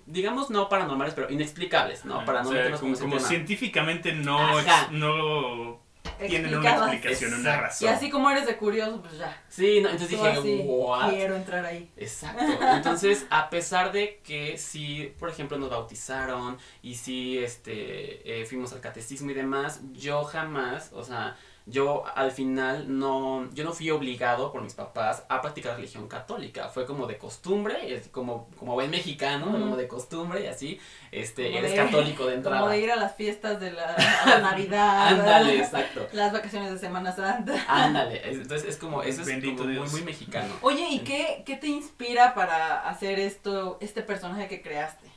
Digamos 0.06 0.51
no 0.51 0.69
paranormales, 0.69 1.15
pero 1.15 1.32
inexplicables, 1.32 2.06
¿no? 2.06 2.23
Para 2.25 2.43
no 2.43 2.49
O 2.49 2.51
sea, 2.51 2.60
meternos 2.60 2.79
como, 2.79 2.95
como, 2.95 3.19
científicamente 3.19 4.13
no, 4.13 4.60
ex- 4.60 4.91
no 4.91 5.79
tienen 6.28 6.56
una 6.58 6.93
explicación, 6.93 7.34
una 7.34 7.62
razón. 7.62 7.88
Y 7.88 7.91
así 7.91 8.10
como 8.10 8.30
eres 8.30 8.45
de 8.45 8.58
curioso, 8.58 9.02
pues 9.02 9.17
ya. 9.17 9.41
Sí, 9.49 9.80
no, 9.82 9.89
entonces 9.89 10.17
Tú 10.17 10.26
dije, 10.26 10.38
así, 10.38 10.62
what? 10.65 11.10
quiero 11.10 11.36
entrar 11.36 11.65
ahí. 11.65 11.91
Exacto. 11.97 12.43
Entonces, 12.76 13.26
a 13.30 13.49
pesar 13.49 13.91
de 13.91 14.19
que 14.23 14.58
sí, 14.58 15.13
por 15.19 15.30
ejemplo, 15.30 15.58
nos 15.58 15.69
bautizaron 15.69 16.58
y 16.82 16.95
sí, 16.95 17.38
este, 17.38 18.41
eh, 18.41 18.45
fuimos 18.45 18.73
al 18.73 18.82
catecismo 18.82 19.32
y 19.32 19.34
demás, 19.34 19.82
yo 19.93 20.23
jamás, 20.23 20.91
o 20.93 21.04
sea, 21.04 21.36
yo 21.65 22.04
al 22.15 22.32
final 22.32 22.99
no, 22.99 23.49
yo 23.54 23.63
no 23.63 23.71
fui 23.71 23.89
obligado 23.89 24.52
por 24.52 24.62
mis 24.62 24.73
papás 24.73 25.23
a 25.30 25.41
practicar 25.41 25.76
religión 25.78 26.08
católica, 26.10 26.67
fue 26.67 26.86
como 26.86 27.08
de 27.08 27.17
costumbre, 27.17 27.93
es 27.95 28.10
como, 28.10 28.49
como 28.60 28.73
buen 28.73 28.89
mexicano, 28.91 29.45
como 29.52 29.78
de 29.78 29.88
costumbre 29.88 30.43
y 30.43 30.47
así, 30.47 30.80
este, 31.12 31.45
Como 31.45 31.58
eres 31.60 31.71
de- 31.71 31.78
católico 31.78 32.26
de 32.26 32.34
entrada. 32.36 32.60
Como 32.60 32.71
de 32.71 32.80
ir 32.82 32.91
a 32.91 32.97
las 32.97 33.15
fiestas 33.15 33.62
de 33.62 33.71
la, 33.71 33.95
Navidad. 34.41 35.08
Ándale, 35.08 35.60
exacto. 35.60 36.06
Las 36.13 36.34
vacaciones 36.34 36.71
de 36.73 36.80
Semana 36.80 37.15
Santa. 37.15 37.54
Ándale, 37.67 38.17
es- 38.30 38.38
entonces 38.39 38.67
es 38.67 38.78
como, 38.78 39.02
eso 39.04 39.21
es 39.21 39.30
como 39.43 39.63
muy, 39.63 39.89
muy 39.89 40.02
mexicano. 40.04 40.54
Oye, 40.62 40.86
¿y 40.89 40.99
qué, 40.99 41.43
qué 41.45 41.56
te 41.56 41.67
inspira 41.67 42.34
para 42.36 42.89
hacer 42.89 43.19
esto, 43.19 43.78
este 43.80 44.02
personaje 44.02 44.47
que 44.49 44.62
creaste? 44.62 45.12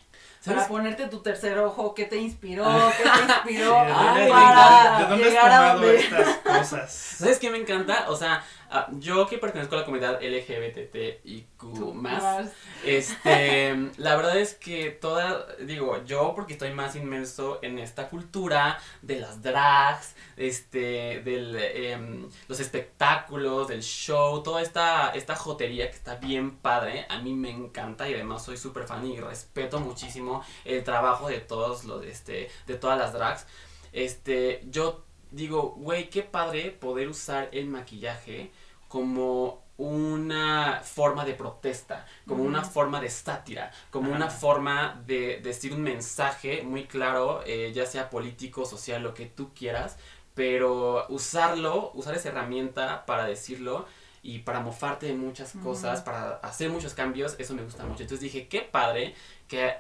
¿Sabes? 0.47 0.59
Para 0.63 0.69
ponerte 0.69 1.07
tu 1.09 1.19
tercer 1.23 1.59
ojo, 1.59 1.93
¿qué 1.95 2.05
te 2.05 2.17
inspiró? 2.17 2.65
¿Qué 2.97 3.03
te 3.03 3.09
inspiró 3.33 3.73
¿de 3.85 3.91
dónde- 3.93 4.29
para 4.31 4.99
¿De 5.01 5.07
dónde 5.09 5.39
has 5.39 5.45
a 5.45 5.49
tomado 5.49 5.79
donde- 5.81 5.97
estas 5.99 6.37
cosas? 6.39 6.93
¿Sabes 7.19 7.39
qué 7.39 7.51
me 7.51 7.59
encanta? 7.59 8.07
O 8.09 8.17
sea, 8.17 8.45
ah, 8.71 8.89
yo 8.93 9.27
que 9.27 9.39
pertenezco 9.39 9.75
a 9.75 9.79
la 9.79 9.85
comunidad 9.85 10.21
LGBTIQ 10.23 11.95
más, 11.95 12.53
este, 12.85 13.91
la 13.97 14.17
verdad 14.17 14.39
es 14.39 14.55
que 14.55 14.91
toda, 14.91 15.47
digo, 15.61 16.05
yo 16.05 16.35
porque 16.35 16.53
estoy 16.55 16.73
más 16.73 16.97
inmerso 16.97 17.59
en 17.63 17.79
esta 17.79 18.09
cultura 18.09 18.79
de 19.03 19.21
las 19.21 19.43
drags, 19.43 20.15
este, 20.37 21.23
del, 21.25 21.57
em, 21.57 22.29
los 22.49 22.61
espectáculos, 22.61 23.69
del 23.69 23.83
show, 23.83 24.43
toda 24.43 24.63
esta, 24.63 25.11
esta 25.11 25.37
jotería 25.37 25.91
que 25.91 25.97
está 25.97 26.17
bien 26.17 26.57
padre, 26.57 27.07
a 27.09 27.21
mí 27.21 27.33
me 27.33 27.51
encanta 27.51 28.09
y 28.09 28.15
además 28.15 28.45
soy 28.45 28.57
súper 28.57 28.85
fan 28.85 29.07
y 29.07 29.19
respeto 29.19 29.81
muchísimo 29.81 30.45
el 30.65 30.85
trabajo 30.85 31.29
de 31.29 31.41
todos 31.41 31.85
los, 31.85 32.05
este, 32.05 32.51
de 32.67 32.75
todas 32.75 32.99
las 32.99 33.13
drags, 33.13 33.47
este, 33.93 34.63
yo 34.67 35.06
digo, 35.31 35.75
güey, 35.77 36.11
qué 36.11 36.23
padre 36.23 36.71
poder 36.71 37.09
usar 37.09 37.49
el 37.53 37.67
maquillaje 37.67 38.51
como 38.89 39.65
una 39.79 40.81
forma 40.83 41.25
de 41.25 41.35
protesta, 41.35 42.07
como 42.27 42.43
una 42.43 42.65
forma 42.65 43.01
de 43.01 43.11
sátira, 43.11 43.71
como 43.91 44.13
una 44.13 44.31
forma 44.31 45.03
de 45.07 45.41
decir 45.43 45.75
un 45.75 45.83
mensaje 45.83 46.63
muy 46.63 46.85
claro, 46.85 47.43
eh, 47.45 47.73
ya 47.75 47.85
sea 47.85 48.09
político, 48.09 48.65
social, 48.65 49.03
lo 49.03 49.13
que 49.13 49.27
tú 49.27 49.53
quieras, 49.55 49.99
pero 50.35 51.07
usarlo, 51.09 51.93
usar 51.95 52.15
esa 52.15 52.31
herramienta 52.31 53.05
para 53.05 53.27
decirlo 53.27 53.87
y 54.23 54.41
para 54.41 54.61
mofarte 54.61 55.07
de 55.07 55.15
muchas 55.15 55.53
cosas, 55.63 56.01
para 56.01 56.37
hacer 56.37 56.71
muchos 56.71 56.95
cambios, 56.95 57.37
eso 57.39 57.55
me 57.55 57.63
gusta 57.63 57.85
mucho. 57.85 58.03
Entonces 58.03 58.21
dije, 58.21 58.49
qué 58.49 58.63
padre 58.63 59.15
que 59.47 59.75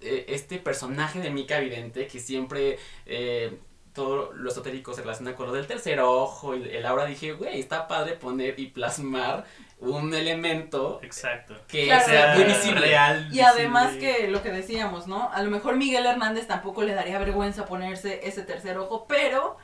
eh, 0.00 0.24
este 0.28 0.58
personaje 0.58 1.20
de 1.20 1.30
Mika 1.30 1.60
Vidente, 1.60 2.06
que 2.06 2.18
siempre 2.18 2.78
eh, 3.06 3.58
todo 3.94 4.32
lo 4.32 4.50
esotérico 4.50 4.94
se 4.94 5.02
relaciona 5.02 5.34
con 5.34 5.46
lo 5.46 5.52
del 5.52 5.66
tercer 5.66 6.00
ojo 6.00 6.56
y 6.56 6.62
el 6.68 6.86
aura, 6.86 7.04
dije, 7.04 7.32
güey, 7.32 7.60
está 7.60 7.86
padre 7.88 8.14
poner 8.14 8.58
y 8.58 8.68
plasmar 8.68 9.44
un 9.80 10.14
elemento 10.14 11.00
Exacto. 11.02 11.54
que 11.68 11.84
Claro. 11.86 12.06
sea 12.06 12.34
muy 12.34 12.44
visible. 12.44 12.80
real. 12.80 13.28
Y 13.32 13.40
además 13.40 13.94
visible. 13.94 14.16
que 14.18 14.28
lo 14.28 14.42
que 14.42 14.50
decíamos, 14.50 15.06
¿no? 15.08 15.30
A 15.32 15.42
lo 15.42 15.50
mejor 15.50 15.76
Miguel 15.76 16.06
Hernández 16.06 16.46
tampoco 16.46 16.82
le 16.82 16.94
daría 16.94 17.18
vergüenza 17.18 17.66
ponerse 17.66 18.20
ese 18.26 18.42
tercer 18.42 18.78
ojo, 18.78 19.06
pero 19.08 19.56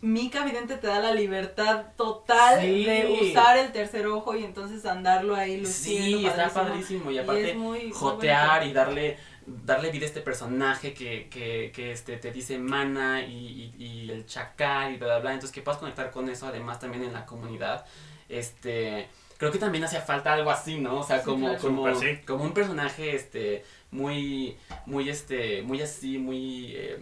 Mica 0.00 0.44
Vidente 0.44 0.76
te 0.76 0.86
da 0.86 1.00
la 1.00 1.12
libertad 1.12 1.86
total 1.96 2.60
Sí. 2.60 2.84
de 2.84 3.18
usar 3.20 3.58
el 3.58 3.72
tercer 3.72 4.06
ojo 4.06 4.34
y 4.36 4.44
entonces 4.44 4.86
andarlo 4.86 5.34
ahí 5.34 5.56
luciendo. 5.60 6.18
Sí, 6.18 6.26
está 6.26 6.48
padrísimo. 6.50 7.10
Y 7.10 7.16
Y 7.16 7.18
aparte, 7.18 7.50
es 7.50 7.56
muy- 7.56 7.78
muy 7.86 7.92
jotear 7.92 8.64
y 8.66 8.72
darle 8.72 9.18
darle 9.64 9.90
vida 9.90 10.04
a 10.04 10.08
este 10.08 10.20
personaje 10.20 10.94
que, 10.94 11.28
que, 11.28 11.72
que 11.74 11.92
este, 11.92 12.16
te 12.16 12.30
dice 12.32 12.58
mana 12.58 13.22
y, 13.22 13.72
y, 13.78 13.84
y 13.84 14.10
el 14.10 14.26
chacal 14.26 14.92
y 14.94 14.96
bla 14.96 15.06
bla 15.08 15.18
bla. 15.20 15.32
Entonces 15.34 15.54
que 15.54 15.62
puedas 15.62 15.78
conectar 15.80 16.10
con 16.10 16.28
eso, 16.28 16.46
además 16.46 16.78
también 16.80 17.04
en 17.04 17.12
la 17.12 17.26
comunidad. 17.26 17.84
Este 18.28 19.08
creo 19.38 19.52
que 19.52 19.58
también 19.58 19.84
hacía 19.84 20.00
falta 20.00 20.32
algo 20.32 20.50
así, 20.50 20.78
¿no? 20.78 21.00
O 21.00 21.04
sea, 21.04 21.18
Sí, 21.20 21.24
como, 21.24 21.46
claro. 21.46 21.60
como, 21.60 21.94
sí. 21.94 22.06
como 22.26 22.44
un 22.44 22.52
personaje 22.52 23.14
este 23.14 23.64
muy, 23.92 24.56
muy 24.84 25.08
este, 25.08 25.62
muy 25.62 25.80
así, 25.80 26.18
muy 26.18 26.72
eh, 26.76 26.98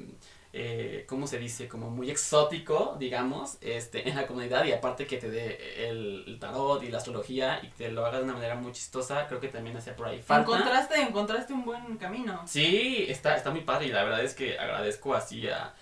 eh, 0.59 1.05
¿cómo 1.07 1.27
se 1.27 1.39
dice? 1.39 1.69
Como 1.69 1.91
muy 1.91 2.11
exótico, 2.11 2.97
digamos, 2.99 3.59
este, 3.61 4.09
en 4.09 4.17
la 4.17 4.27
comunidad 4.27 4.65
y 4.65 4.73
aparte 4.73 5.07
que 5.07 5.19
te 5.19 5.29
dé 5.31 5.89
el, 5.89 6.25
el 6.27 6.39
tarot 6.39 6.83
y 6.83 6.89
la 6.89 6.97
astrología 6.99 7.61
y 7.63 7.69
que 7.69 7.91
lo 7.91 8.07
haga 8.07 8.19
de 8.19 8.25
una 8.25 8.33
manera 8.33 8.55
muy 8.55 8.73
chistosa, 8.73 9.27
creo 9.27 9.39
que 9.41 9.49
también 9.49 9.77
hacía 9.77 9.95
por 9.95 10.09
ahí 10.09 10.23
falta. 10.23 10.51
Encontraste, 10.51 11.01
encontraste 11.03 11.53
un 11.53 11.65
buen 11.65 11.97
camino. 11.99 12.43
Sí, 12.47 13.05
está, 13.09 13.37
está 13.37 13.51
muy 13.51 13.61
padre 13.61 13.87
y 13.89 13.91
la 13.93 14.03
verdad 14.05 14.25
es 14.25 14.35
que 14.35 14.59
agradezco 14.59 15.15
así 15.15 15.47
a, 15.49 15.75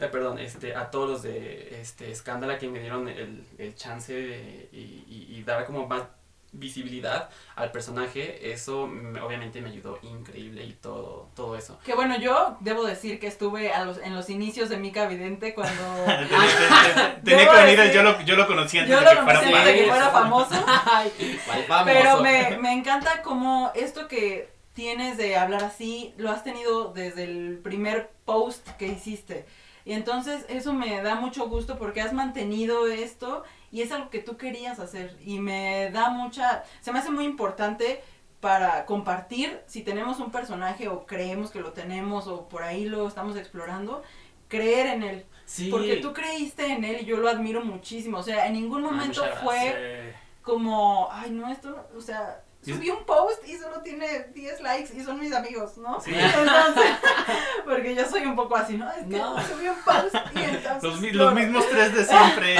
eh, 0.00 0.08
perdón, 0.08 0.38
este, 0.38 0.74
a 0.76 0.90
todos 0.90 1.08
los 1.08 1.22
de 1.22 1.80
este 1.80 2.10
Escándala 2.10 2.58
que 2.58 2.68
me 2.68 2.80
dieron 2.80 3.08
el, 3.08 3.44
el 3.58 3.74
chance 3.74 4.12
de- 4.12 4.68
y, 4.72 5.04
y, 5.08 5.36
y 5.38 5.42
dar 5.44 5.64
como 5.64 5.86
más 5.86 6.02
visibilidad 6.52 7.30
al 7.56 7.72
personaje, 7.72 8.52
eso 8.52 8.82
obviamente 8.82 9.60
me 9.62 9.70
ayudó 9.70 9.98
increíble 10.02 10.64
y 10.64 10.72
todo, 10.74 11.28
todo 11.34 11.56
eso. 11.56 11.78
Que 11.84 11.94
bueno, 11.94 12.18
yo 12.18 12.56
debo 12.60 12.84
decir 12.84 13.18
que 13.18 13.26
estuve 13.26 13.72
a 13.72 13.84
los, 13.84 13.98
en 13.98 14.14
los 14.14 14.28
inicios 14.30 14.68
de 14.68 14.76
Mica 14.76 15.06
Vidente 15.06 15.54
cuando 15.54 15.82
Tenía- 17.24 17.50
que 17.76 17.94
yo 17.94 18.02
lo, 18.02 18.20
yo 18.22 18.36
lo 18.36 18.46
conocí 18.46 18.78
antes 18.78 18.92
yo 18.94 19.00
de 19.00 19.04
lo 19.04 19.10
que 19.10 19.22
fuera 19.24 19.40
conocí 19.40 19.54
antes 19.56 19.74
de 19.74 19.80
que 19.80 19.88
fuera 19.88 20.10
famoso. 20.10 20.64
Ay, 20.66 21.12
cuál 21.46 21.64
famoso. 21.64 21.92
Pero 21.94 22.20
me, 22.20 22.58
me 22.58 22.72
encanta 22.72 23.22
como 23.22 23.72
esto 23.74 24.08
que 24.08 24.50
tienes 24.74 25.16
de 25.16 25.36
hablar 25.36 25.64
así, 25.64 26.14
lo 26.16 26.30
has 26.30 26.44
tenido 26.44 26.92
desde 26.92 27.24
el 27.24 27.60
primer 27.62 28.10
post 28.24 28.66
que 28.78 28.86
hiciste. 28.88 29.46
Y 29.84 29.92
entonces 29.92 30.44
eso 30.48 30.72
me 30.72 31.02
da 31.02 31.16
mucho 31.16 31.48
gusto 31.48 31.78
porque 31.78 32.00
has 32.00 32.12
mantenido 32.12 32.86
esto 32.86 33.44
y 33.70 33.82
es 33.82 33.90
algo 33.92 34.10
que 34.10 34.20
tú 34.20 34.36
querías 34.36 34.78
hacer. 34.78 35.16
Y 35.24 35.38
me 35.38 35.90
da 35.90 36.10
mucha, 36.10 36.64
se 36.80 36.92
me 36.92 36.98
hace 36.98 37.10
muy 37.10 37.24
importante 37.24 38.02
para 38.40 38.86
compartir 38.86 39.60
si 39.66 39.82
tenemos 39.82 40.18
un 40.18 40.30
personaje 40.30 40.88
o 40.88 41.06
creemos 41.06 41.50
que 41.50 41.60
lo 41.60 41.72
tenemos 41.72 42.26
o 42.26 42.48
por 42.48 42.62
ahí 42.62 42.84
lo 42.84 43.06
estamos 43.06 43.36
explorando, 43.36 44.02
creer 44.48 44.86
en 44.86 45.02
él. 45.02 45.26
Sí. 45.44 45.68
Porque 45.70 45.96
tú 45.96 46.12
creíste 46.12 46.66
en 46.72 46.84
él 46.84 46.98
y 47.02 47.04
yo 47.04 47.18
lo 47.18 47.28
admiro 47.28 47.64
muchísimo. 47.64 48.18
O 48.18 48.22
sea, 48.22 48.46
en 48.46 48.54
ningún 48.54 48.84
Ay, 48.84 48.90
momento 48.90 49.24
fue 49.42 50.14
como, 50.42 51.08
ay, 51.10 51.30
no, 51.30 51.50
esto, 51.50 51.88
o 51.96 52.00
sea, 52.00 52.42
subí 52.64 52.90
un 52.90 53.04
post 53.04 53.46
y 53.46 53.56
solo 53.56 53.80
tiene 53.80 54.28
10 54.34 54.60
likes 54.60 54.94
y 54.96 55.02
son 55.02 55.18
mis 55.18 55.32
amigos, 55.32 55.76
¿no? 55.78 56.00
Sí. 56.00 56.12
Entonces, 56.14 56.84
porque 57.64 57.94
yo 57.94 58.04
soy 58.08 58.22
un 58.26 58.36
poco 58.36 58.56
así, 58.56 58.76
¿no? 58.76 58.88
Es 58.90 58.98
que 58.98 59.16
No. 59.18 59.36
subí 59.42 59.68
un 59.68 59.82
post 59.84 60.14
y 60.36 60.40
entonces... 60.42 61.14
los 61.14 61.34
mismos 61.34 61.68
tres 61.70 61.94
de 61.94 62.04
siempre. 62.04 62.56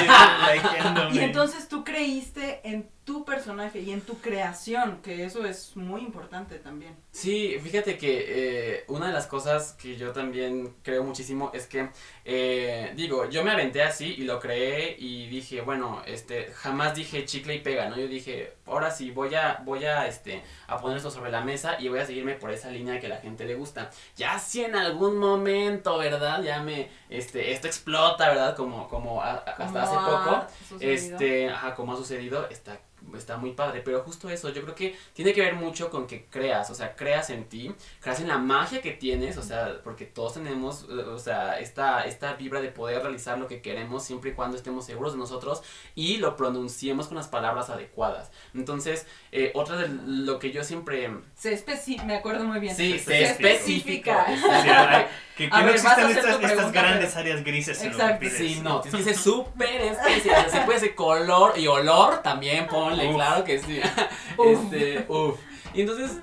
likeándome. 0.55 1.15
Y 1.15 1.19
entonces 1.21 1.69
tú 1.69 1.85
creíste 1.85 2.61
en 2.65 2.91
tu 3.05 3.25
personaje 3.25 3.81
y 3.81 3.91
en 3.91 4.01
tu 4.01 4.19
creación, 4.19 5.01
que 5.03 5.25
eso 5.25 5.45
es 5.45 5.77
muy 5.77 6.03
importante 6.03 6.59
también. 6.59 6.95
Sí, 7.11 7.59
fíjate 7.63 7.99
que 7.99 8.25
eh, 8.29 8.85
una 8.89 9.09
de 9.09 9.13
las 9.13 9.27
cosas 9.27 9.73
que 9.73 9.97
yo 9.97 10.13
también 10.13 10.77
creo 10.83 11.03
muchísimo 11.03 11.51
es 11.53 11.67
que, 11.67 11.89
eh, 12.25 12.93
digo, 12.95 13.29
yo 13.29 13.43
me 13.43 13.51
aventé 13.51 13.83
así 13.83 14.15
y 14.17 14.23
lo 14.23 14.39
creé 14.39 14.97
y 14.99 15.27
dije, 15.27 15.63
bueno, 15.63 16.03
este, 16.07 16.53
jamás 16.55 16.95
dije 16.95 17.25
chicle 17.25 17.57
y 17.57 17.59
pega, 17.59 17.89
¿no? 17.89 17.97
Yo 17.97 18.07
dije, 18.07 18.55
ahora 18.67 18.91
sí, 18.91 19.11
voy 19.11 19.35
a, 19.35 19.63
voy 19.65 19.85
a, 19.85 20.07
este, 20.07 20.43
a 20.69 20.79
poner 20.79 20.99
esto 20.99 21.11
sobre 21.11 21.33
la 21.33 21.41
mesa 21.41 21.77
y 21.81 21.89
voy 21.89 21.99
a 21.99 22.07
seguirme 22.07 22.35
por 22.35 22.53
esa 22.53 22.71
línea 22.71 23.01
que 23.01 23.07
a 23.07 23.11
la 23.11 23.21
gente 23.21 23.45
le 23.45 23.57
gusta. 23.57 23.91
Ya 24.17 24.39
si 24.39 24.63
en 24.65 24.77
algún 24.77 25.19
momento, 25.19 25.99
¿verdad? 25.99 26.43
Ya 26.43 26.63
me, 26.63 26.89
este, 27.19 27.53
esto 27.53 27.67
explota, 27.67 28.29
¿verdad? 28.29 28.57
Como, 28.57 28.89
como 28.89 29.23
a- 29.23 29.35
hasta 29.37 29.83
hace 29.83 29.95
ha 29.97 30.05
poco. 30.05 30.47
sucedido. 30.69 30.93
Este, 30.95 31.49
ajá, 31.51 31.75
como 31.75 31.93
ha 31.93 31.97
sucedido, 31.97 32.49
está, 32.51 32.79
está 33.17 33.37
muy 33.37 33.53
padre. 33.53 33.83
Pero 33.85 34.01
justo 34.03 34.29
eso, 34.31 34.49
yo 34.51 34.63
creo 34.63 34.75
que 34.75 34.97
tiene 35.13 35.33
que 35.33 35.41
ver 35.41 35.55
mucho 35.55 35.91
con 35.91 36.07
que 36.07 36.27
creas, 36.27 36.71
o 36.71 36.75
sea, 36.75 36.95
creas 36.95 37.31
en 37.31 37.45
ti, 37.49 37.75
creas 38.01 38.21
en 38.21 38.29
la 38.29 38.39
magia 38.39 38.81
que 38.81 38.93
tienes, 38.93 39.37
o 39.37 39.43
sea, 39.43 39.81
porque 39.83 40.05
todos 40.07 40.35
tenemos, 40.35 40.87
eh, 40.89 40.95
o 40.95 41.19
sea, 41.19 41.59
esta, 41.59 42.03
esta 42.05 42.35
vibra 42.35 42.61
de 42.61 42.69
poder 42.69 43.03
realizar 43.03 43.39
lo 43.39 43.47
que 43.49 43.61
queremos 43.61 44.05
siempre 44.05 44.31
y 44.31 44.35
cuando 44.35 44.57
estemos 44.57 44.85
seguros 44.87 45.13
de 45.13 45.19
nosotros 45.19 45.63
y 45.95 46.19
lo 46.19 46.37
pronunciemos 46.37 47.09
con 47.09 47.17
las 47.17 47.29
palabras 47.29 47.71
adecuadas. 47.71 48.31
Entonces, 48.55 49.07
eh, 49.33 49.51
otra 49.55 49.77
de 49.77 49.89
lo 49.89 50.39
que 50.39 50.51
yo 50.53 50.63
siempre... 50.65 51.11
Se 51.35 51.53
especi 51.53 51.99
me 52.05 52.17
acuerdo 52.17 52.45
muy 52.45 52.61
bien. 52.61 52.75
Sí, 52.77 52.99
Se 52.99 53.05
se 53.05 53.23
especifica. 53.25 54.27
especifica. 54.33 55.09
Que, 55.33 55.49
que 55.49 55.57
A 55.57 55.61
no 55.61 55.65
ver, 55.69 55.77
existan 55.77 56.11
estas, 56.11 56.43
estas 56.43 56.73
grandes 56.73 57.02
áreas 57.17 57.43
grises 57.45 57.83
Exacto. 57.83 58.27
Sí, 58.37 58.61
no, 58.63 58.81
tienes 58.81 59.05
que 59.05 59.15
ser 59.15 59.23
súper 59.23 59.81
especial. 59.83 60.51
Se 60.51 60.61
puede 60.61 60.81
ser 60.81 60.95
color 60.95 61.55
y 61.59 61.67
olor 61.67 62.23
también, 62.23 62.67
ponle, 62.67 63.09
Uf. 63.09 63.15
claro 63.15 63.45
que 63.45 63.59
sí. 63.59 63.81
Uf. 64.37 64.73
Este, 64.73 65.05
uff. 65.09 65.39
Y 65.75 65.81
entonces, 65.83 66.19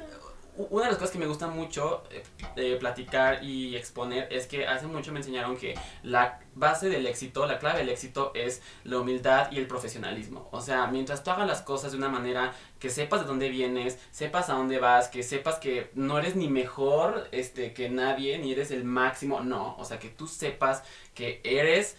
una 0.70 0.86
de 0.86 0.90
las 0.90 0.98
cosas 0.98 1.12
que 1.12 1.20
me 1.20 1.26
gusta 1.26 1.48
mucho 1.48 2.04
eh, 2.12 2.24
eh, 2.58 2.78
platicar 2.78 3.44
y 3.44 3.78
exponer 3.78 4.28
es 4.32 4.46
que 4.46 4.68
hace 4.68 4.88
mucho 4.88 5.14
me 5.14 5.20
enseñaron 5.20 5.56
que 5.56 5.74
la 6.04 6.42
base 6.54 6.90
del 6.90 7.08
éxito, 7.08 7.48
la 7.48 7.60
clave 7.60 7.80
del 7.80 7.90
éxito 7.90 8.34
es 8.36 8.62
la 8.84 9.00
humildad 9.00 9.50
y 9.52 9.58
el 9.58 9.68
profesionalismo. 9.68 10.50
O 10.52 10.60
sea, 10.60 10.88
mientras 10.88 11.24
tú 11.24 11.32
hagas 11.32 11.48
las 11.48 11.62
cosas 11.62 11.94
de 11.94 11.98
una 11.98 12.10
manera 12.10 12.54
que 12.78 12.90
sepas 12.90 13.22
de 13.22 13.28
dónde 13.28 13.50
vienes, 13.50 14.00
sepas 14.12 14.50
a 14.50 14.54
dónde 14.54 14.80
vas, 14.80 15.08
que 15.08 15.24
sepas 15.24 15.56
que 15.56 15.92
no 15.94 16.20
eres 16.20 16.36
ni 16.36 16.50
mejor 16.50 17.30
este, 17.32 17.74
que 17.74 17.90
nadie, 17.90 18.38
ni 18.40 18.52
eres 18.52 18.72
el 18.72 18.84
máximo, 18.84 19.40
no. 19.40 19.78
O 19.78 19.86
sea, 19.86 19.98
que 19.98 20.10
tú 20.10 20.28
sepas 20.28 20.84
que 21.14 21.40
eres 21.46 21.96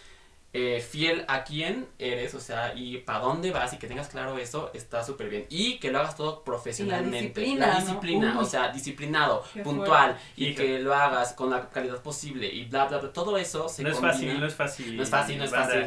eh, 0.53 0.81
fiel 0.81 1.25
a 1.29 1.45
quién 1.45 1.87
eres, 1.99 2.35
o 2.35 2.41
sea, 2.41 2.75
y 2.75 2.99
para 2.99 3.21
dónde 3.21 3.53
vas 3.53 3.73
y 3.73 3.79
que 3.79 3.87
tengas 3.87 4.09
claro 4.09 4.37
eso, 4.39 4.71
está 4.75 5.05
súper 5.05 5.29
bien. 5.29 5.47
Y 5.49 5.79
que 5.79 5.93
lo 5.93 6.01
hagas 6.01 6.17
todo 6.17 6.43
profesionalmente. 6.43 7.21
disciplina, 7.41 7.67
La 7.69 7.81
disciplina, 7.81 8.37
o 8.41 8.45
sea, 8.45 8.69
disciplinado, 8.71 9.45
Qué 9.55 9.63
puntual, 9.63 10.17
y 10.37 10.55
que 10.55 10.81
lo 10.81 10.93
hagas 10.95 11.35
con 11.35 11.51
la 11.51 11.69
calidad 11.71 12.03
posible 12.03 12.49
y 12.49 12.65
bla, 12.65 12.87
bla, 12.87 12.99
bla. 12.99 13.13
Todo 13.13 13.39
eso 13.39 13.69
se 13.69 13.83
No 13.85 13.91
es 13.91 13.95
combina. 13.97 14.13
fácil, 14.13 14.41
no 14.41 14.47
es 14.47 14.55
fácil. 14.55 14.97
No 14.97 15.03
es 15.05 15.11
fácil, 15.11 15.39
no 15.39 15.45
es 15.45 15.51
fácil. 15.51 15.87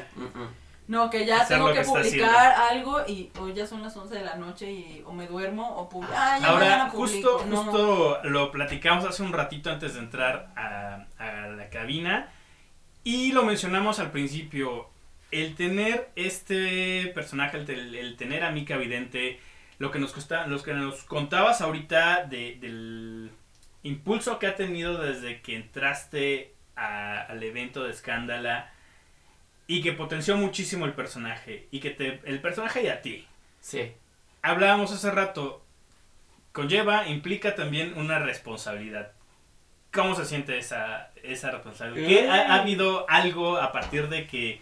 No, 0.86 1.10
que 1.10 1.26
ya 1.26 1.42
Hacer 1.42 1.58
tengo 1.58 1.72
que 1.72 1.82
publicar 1.82 2.54
algo 2.72 3.02
y 3.08 3.32
hoy 3.40 3.54
ya 3.54 3.66
son 3.66 3.82
las 3.82 3.96
11 3.96 4.16
de 4.16 4.22
la 4.26 4.36
noche 4.36 4.70
y 4.70 5.02
o 5.06 5.14
me 5.14 5.28
duermo 5.28 5.78
o 5.78 5.88
publico. 5.88 6.14
Ah, 6.16 6.38
ya 6.42 6.48
Ahora, 6.48 6.66
mañana 6.66 6.92
publico. 6.92 7.38
justo, 7.40 7.46
No. 7.50 7.64
justo 7.64 8.20
lo 8.26 8.52
platicamos 8.52 9.06
hace 9.06 9.24
un 9.24 9.32
ratito 9.32 9.70
antes 9.72 9.94
de 9.94 10.00
entrar 10.02 10.52
a, 10.58 11.06
a 11.18 11.48
la 11.48 11.70
cabina 11.70 12.30
y 13.04 13.32
lo 13.32 13.44
mencionamos 13.44 14.00
al 14.00 14.12
principio. 14.12 14.90
El 15.32 15.56
tener 15.56 16.12
este 16.16 17.12
personaje, 17.16 17.58
el, 17.58 17.96
el 17.96 18.16
tener 18.18 18.44
a 18.44 18.52
Mika 18.52 18.78
Vidente, 18.78 19.40
lo 19.80 19.90
que 19.92 20.00
nos 20.00 20.12
costa, 20.14 20.46
los 20.48 20.62
que 20.64 20.74
nos 20.74 21.04
contabas 21.04 21.62
ahorita 21.62 22.26
de- 22.26 22.58
del 22.62 23.32
impulso 23.82 24.38
que 24.40 24.48
ha 24.48 24.56
tenido 24.56 25.00
desde 25.02 25.42
que 25.42 25.56
entraste 25.56 26.54
a- 26.76 27.22
al 27.22 27.42
evento 27.44 27.84
de 27.84 27.92
Escándala 27.92 28.72
y 29.68 29.82
que 29.82 29.94
potenció 29.94 30.38
muchísimo 30.38 30.86
el 30.86 30.94
personaje 30.94 31.68
y 31.72 31.80
que 31.80 31.90
te, 31.90 32.22
el 32.26 32.40
personaje 32.42 32.84
y 32.84 32.88
a 32.88 33.02
ti 33.02 33.26
Sí. 33.60 33.92
hablábamos 34.42 34.92
hace 34.92 35.10
rato, 35.10 35.66
conlleva, 36.52 37.08
implica 37.08 37.56
también 37.56 37.98
una 37.98 38.20
responsabilidad. 38.20 39.14
¿Cómo 39.94 40.16
se 40.16 40.26
siente 40.26 40.58
esa, 40.58 41.12
esa 41.22 41.52
responsabilidad? 41.52 42.08
¿Qué 42.08 42.30
ha, 42.30 42.54
ha 42.54 42.62
habido 42.62 43.06
algo 43.10 43.58
a 43.58 43.72
partir 43.72 44.10
de 44.10 44.26
que 44.28 44.62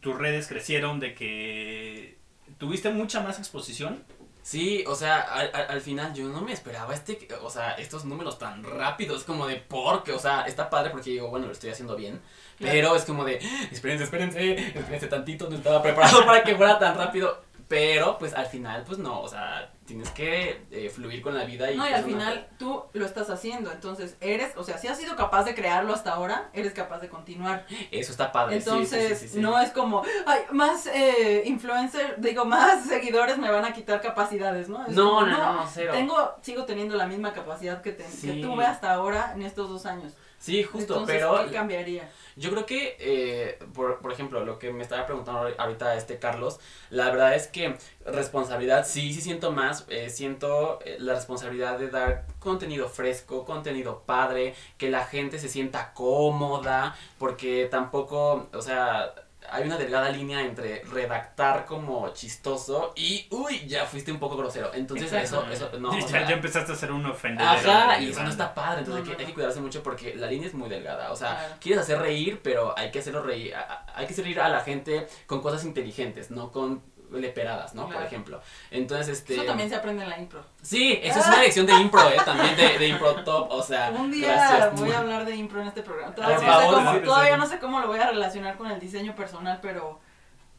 tus 0.00 0.16
redes 0.16 0.46
crecieron, 0.46 1.00
de 1.00 1.14
que 1.14 2.18
tuviste 2.58 2.90
mucha 2.90 3.20
más 3.20 3.38
exposición? 3.38 4.04
Sí, 4.42 4.84
o 4.86 4.94
sea, 4.94 5.20
al, 5.20 5.50
al- 5.54 5.70
al 5.70 5.80
final 5.80 6.12
yo 6.12 6.28
no 6.28 6.42
me 6.42 6.52
esperaba 6.52 6.92
este, 6.94 7.26
o 7.40 7.48
sea, 7.48 7.72
estos 7.72 8.04
números 8.04 8.38
tan 8.38 8.62
rápidos, 8.62 9.24
como 9.24 9.46
de 9.46 9.56
porque, 9.56 10.12
o 10.12 10.18
sea, 10.18 10.42
está 10.42 10.68
padre 10.68 10.90
porque 10.90 11.08
digo, 11.10 11.28
bueno, 11.30 11.46
lo 11.46 11.52
estoy 11.52 11.70
haciendo 11.70 11.96
bien, 11.96 12.20
Claro. 12.58 12.72
pero 12.74 12.96
es 12.96 13.04
como 13.06 13.24
de, 13.24 13.40
espérense, 13.72 14.04
espérense, 14.04 14.52
espérense 14.78 15.06
tantito, 15.06 15.48
no 15.48 15.56
estaba 15.56 15.82
preparado 15.82 16.22
para 16.26 16.42
que 16.44 16.54
fuera 16.56 16.78
tan 16.78 16.94
rápido, 16.94 17.42
pero 17.74 18.18
pues 18.18 18.34
al 18.34 18.46
final, 18.46 18.84
pues 18.86 18.98
no, 18.98 19.20
o 19.20 19.28
sea, 19.28 19.72
tienes 19.84 20.10
que 20.10 20.64
eh, 20.70 20.88
fluir 20.88 21.20
con 21.22 21.36
la 21.36 21.44
vida 21.44 21.70
y... 21.70 21.76
No, 21.76 21.84
y 21.86 21.90
pues, 21.90 21.98
al 22.02 22.04
una- 22.08 22.18
final 22.24 22.48
tú 22.58 22.84
lo 22.92 23.04
estás 23.04 23.28
haciendo, 23.30 23.72
entonces 23.72 24.16
eres, 24.20 24.56
o 24.56 24.62
sea, 24.64 24.78
si 24.78 24.86
has 24.88 24.96
sido 24.96 25.16
capaz 25.16 25.44
de 25.44 25.54
crearlo 25.54 25.92
hasta 25.92 26.12
ahora, 26.12 26.50
eres 26.52 26.72
capaz 26.72 27.00
de 27.00 27.08
continuar. 27.08 27.66
Eso 27.90 28.12
está 28.12 28.30
padre, 28.32 28.60
sí, 28.60 28.64
sí, 28.64 28.70
Entonces, 28.70 29.18
sí, 29.18 29.28
sí, 29.28 29.34
sí. 29.34 29.40
no 29.40 29.58
es 29.60 29.70
como, 29.72 30.02
ay, 30.26 30.40
más 30.52 30.86
eh, 30.86 31.42
influencer, 31.46 32.14
digo, 32.18 32.44
más 32.44 32.84
seguidores 32.88 33.36
me 33.38 33.50
van 33.50 33.64
a 33.64 33.72
quitar 33.72 34.00
capacidades, 34.00 34.68
¿no? 34.68 34.86
Es 34.86 34.92
No, 34.94 35.10
como, 35.16 35.26
no, 35.26 35.52
no, 35.54 35.66
cero. 35.72 35.92
Tengo, 35.94 36.34
sigo 36.42 36.64
teniendo 36.64 36.94
la 36.96 37.06
misma 37.06 37.32
capacidad 37.32 37.82
que, 37.82 37.92
te- 37.92 38.04
que 38.22 38.34
tuve 38.40 38.64
hasta 38.64 38.92
ahora 38.92 39.32
en 39.34 39.42
estos 39.42 39.68
dos 39.68 39.84
años. 39.86 40.12
Sí, 40.44 40.62
justo, 40.62 40.92
Entonces, 40.98 41.16
pero 41.22 41.46
¿qué 41.46 41.54
cambiaría? 41.54 42.10
Yo 42.36 42.50
creo 42.50 42.66
que, 42.66 42.96
eh, 42.98 43.58
por, 43.72 44.00
por 44.00 44.12
ejemplo, 44.12 44.44
lo 44.44 44.58
que 44.58 44.70
me 44.74 44.82
estaba 44.82 45.06
preguntando 45.06 45.40
ahor- 45.40 45.54
ahorita 45.56 45.94
este 45.96 46.18
Carlos, 46.18 46.60
la 46.90 47.06
verdad 47.06 47.34
es 47.34 47.46
que 47.46 47.78
responsabilidad, 48.04 48.86
sí, 48.86 49.14
sí 49.14 49.22
siento 49.22 49.52
más, 49.52 49.86
eh, 49.88 50.10
siento 50.10 50.80
eh, 50.84 50.96
la 51.00 51.14
responsabilidad 51.14 51.78
de 51.78 51.88
dar 51.88 52.26
contenido 52.40 52.90
fresco, 52.90 53.46
contenido 53.46 54.02
padre, 54.04 54.54
que 54.76 54.90
la 54.90 55.06
gente 55.06 55.38
se 55.38 55.48
sienta 55.48 55.94
cómoda, 55.94 56.94
porque 57.18 57.66
tampoco, 57.70 58.50
o 58.52 58.60
sea, 58.60 59.14
hay 59.50 59.64
una 59.64 59.76
delgada 59.76 60.08
línea 60.10 60.40
entre 60.42 60.82
redactar 60.84 61.64
como 61.66 62.08
chistoso 62.12 62.92
y, 62.96 63.26
uy, 63.30 63.66
ya 63.66 63.84
fuiste 63.86 64.10
un 64.12 64.18
poco 64.18 64.36
grosero. 64.36 64.72
Entonces 64.74 65.12
Exacto. 65.12 65.46
eso, 65.52 65.66
eso, 65.68 65.78
no, 65.78 65.90
o 65.90 65.98
ya, 65.98 66.08
sea, 66.08 66.28
ya 66.28 66.34
empezaste 66.34 66.72
a 66.72 66.76
ser 66.76 66.92
un 66.92 67.04
ofendedor. 67.06 67.56
Ajá, 67.56 68.00
y 68.00 68.10
eso 68.10 68.22
no 68.22 68.30
está 68.30 68.54
padre, 68.54 68.80
entonces 68.80 69.04
No, 69.04 69.10
hay, 69.10 69.10
que, 69.10 69.12
no, 69.12 69.18
hay 69.18 69.24
que 69.26 69.30
no. 69.30 69.34
cuidarse 69.34 69.60
mucho 69.60 69.82
porque 69.82 70.14
la 70.14 70.26
línea 70.26 70.48
es 70.48 70.54
muy 70.54 70.68
delgada. 70.68 71.12
O 71.12 71.16
sea, 71.16 71.36
Claro. 71.36 71.54
quieres 71.60 71.82
hacer 71.82 71.98
reír, 71.98 72.40
pero 72.42 72.76
hay 72.78 72.90
que 72.90 72.98
hacerlo 73.00 73.22
reír. 73.22 73.54
Hay 73.94 74.06
que 74.06 74.12
hacer 74.12 74.24
reír 74.24 74.40
a 74.40 74.48
la 74.48 74.60
gente 74.60 75.06
con 75.26 75.40
cosas 75.40 75.64
inteligentes, 75.64 76.30
no 76.30 76.50
con 76.50 76.82
leperadas, 77.10 77.74
¿no? 77.74 77.88
Por 77.88 78.02
ejemplo. 78.02 78.40
Entonces, 78.70 79.18
este. 79.18 79.34
Eso 79.34 79.44
también 79.44 79.68
se 79.68 79.76
aprende 79.76 80.02
en 80.02 80.10
la 80.10 80.18
impro. 80.18 80.44
Sí, 80.62 80.98
eso 81.02 81.20
es 81.20 81.26
una 81.26 81.42
lección 81.42 81.66
de 81.66 81.72
impro, 81.74 82.08
¿eh? 82.10 82.16
También 82.24 82.56
de, 82.56 82.78
de 82.78 82.88
impro 82.88 83.22
top, 83.24 83.50
o 83.50 83.62
sea. 83.62 83.90
Un 83.90 84.10
día 84.10 84.32
gracias. 84.32 84.80
voy 84.80 84.92
a 84.92 84.98
hablar 84.98 85.24
de 85.24 85.36
impro 85.36 85.60
en 85.60 85.68
este 85.68 85.82
programa. 85.82 86.14
Todavía, 86.14 86.36
Por 86.36 86.46
no, 86.46 86.60
sé 86.60 86.66
cómo, 86.66 86.92
sí, 86.92 86.98
sí, 86.98 87.04
todavía 87.04 87.34
sí. 87.34 87.40
no 87.40 87.46
sé 87.46 87.58
cómo 87.58 87.80
lo 87.80 87.86
voy 87.86 87.98
a 87.98 88.10
relacionar 88.10 88.56
con 88.56 88.70
el 88.70 88.80
diseño 88.80 89.14
personal, 89.14 89.58
pero 89.62 90.00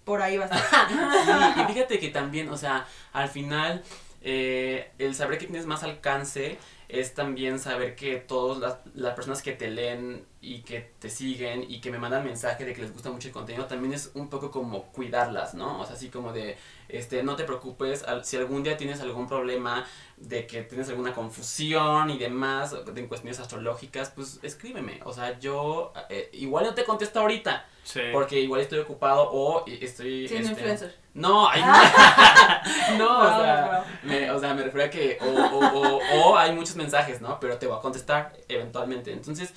por 0.04 0.22
ahí 0.22 0.38
va 0.38 0.46
a 0.46 0.48
estar. 0.48 0.62
Sí, 1.56 1.62
y 1.62 1.74
fíjate 1.74 2.00
que 2.00 2.10
también, 2.10 2.50
o 2.50 2.58
sea, 2.58 2.86
al 3.12 3.28
final, 3.30 3.84
eh, 4.22 4.92
el 5.00 5.16
saber 5.16 5.38
que 5.38 5.48
tienes 5.48 5.66
más 5.66 5.84
alcance 5.84 6.58
es 6.90 7.14
también 7.14 7.60
saber 7.60 7.96
que 7.96 8.18
todas 8.18 8.58
las, 8.60 8.78
las 8.94 9.14
personas 9.16 9.42
que 9.42 9.54
te 9.54 9.70
leen 9.70 10.26
y 10.42 10.62
que 10.62 10.92
te 11.00 11.10
siguen 11.10 11.66
y 11.68 11.82
que 11.82 11.90
me 11.90 11.98
mandan 11.98 12.24
mensaje 12.24 12.66
de 12.66 12.74
que 12.74 12.82
les 12.82 12.94
gusta 12.94 13.10
mucho 13.10 13.28
el 13.30 13.34
contenido, 13.34 13.66
también 13.66 13.94
es 13.94 14.12
un 14.14 14.30
poco 14.30 14.52
como 14.52 14.84
cuidarlas, 14.92 15.56
¿no? 15.56 15.80
O 15.82 15.86
sea, 15.86 15.96
así 15.96 16.10
como 16.10 16.32
de, 16.34 16.56
este, 16.88 17.24
no 17.24 17.36
te 17.36 17.44
preocupes, 17.46 18.04
al- 18.04 18.24
si 18.26 18.38
algún 18.38 18.62
día 18.62 18.78
tienes 18.78 19.02
algún 19.02 19.28
problema 19.28 19.86
de 20.18 20.46
que 20.46 20.62
tienes 20.62 20.88
alguna 20.90 21.14
confusión 21.14 22.10
y 22.12 22.18
demás, 22.20 22.76
de 22.86 23.00
en 23.02 23.08
cuestiones 23.08 23.40
astrológicas, 23.40 24.12
pues 24.12 24.40
escríbeme. 24.44 25.00
O 25.04 25.12
sea, 25.14 25.40
yo 25.40 25.92
eh, 26.10 26.30
igual 26.34 26.66
no 26.66 26.74
te 26.76 26.84
contesto 26.86 27.20
ahorita, 27.22 27.66
Sí. 27.84 28.02
porque 28.12 28.40
igual 28.40 28.62
estoy 28.62 28.80
ocupado 28.80 29.30
o 29.32 29.64
estoy... 29.68 30.28
Siendo 30.28 30.50
este, 30.50 30.60
influencer. 30.62 30.96
no, 31.14 31.48
ay, 31.48 31.62
no, 32.98 33.06
o, 33.20 33.22
Bravo, 33.22 33.44
sea, 33.44 33.66
bravo. 33.68 33.86
me, 34.04 34.32
o 34.32 34.40
sea, 34.40 34.54
me 34.56 34.64
refiero 34.64 34.88
a 34.88 34.90
que 34.90 35.18
o, 35.22 35.26
o, 35.28 35.98
o, 36.00 36.00
o 36.32 36.38
hay 36.38 36.52
muchos 36.52 36.75
mensajes, 36.76 37.22
¿no? 37.22 37.40
Pero 37.40 37.58
te 37.58 37.68
voy 37.68 37.78
a 37.78 37.82
contestar 37.82 38.34
eventualmente. 38.48 39.12
Entonces, 39.12 39.54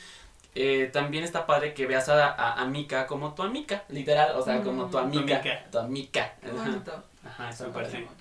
eh, 0.54 0.90
también 0.92 1.24
está 1.24 1.46
padre 1.46 1.74
que 1.74 1.86
veas 1.86 2.08
a, 2.08 2.26
a, 2.28 2.60
a 2.60 2.64
Mika 2.66 3.06
como 3.06 3.34
tu 3.34 3.42
amiga, 3.42 3.84
literal, 3.88 4.34
o 4.36 4.42
sea, 4.42 4.62
como 4.62 4.86
tu 4.86 4.96
Mm. 4.98 5.00
amiga. 5.00 5.38
amiga. 5.40 5.64
Tu 5.70 5.78
amiga. 5.78 6.32
Qué 6.40 6.48
Ajá. 6.50 6.56
bonito. 6.68 7.04
Ajá, 7.26 7.50
eso 7.50 7.64
me 7.66 7.70
parece. 7.72 7.98
mucho. 8.00 8.12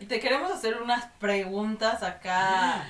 Y 0.00 0.06
te 0.06 0.20
queremos 0.20 0.50
hacer 0.50 0.80
unas 0.82 1.06
preguntas 1.18 2.02
acá 2.02 2.86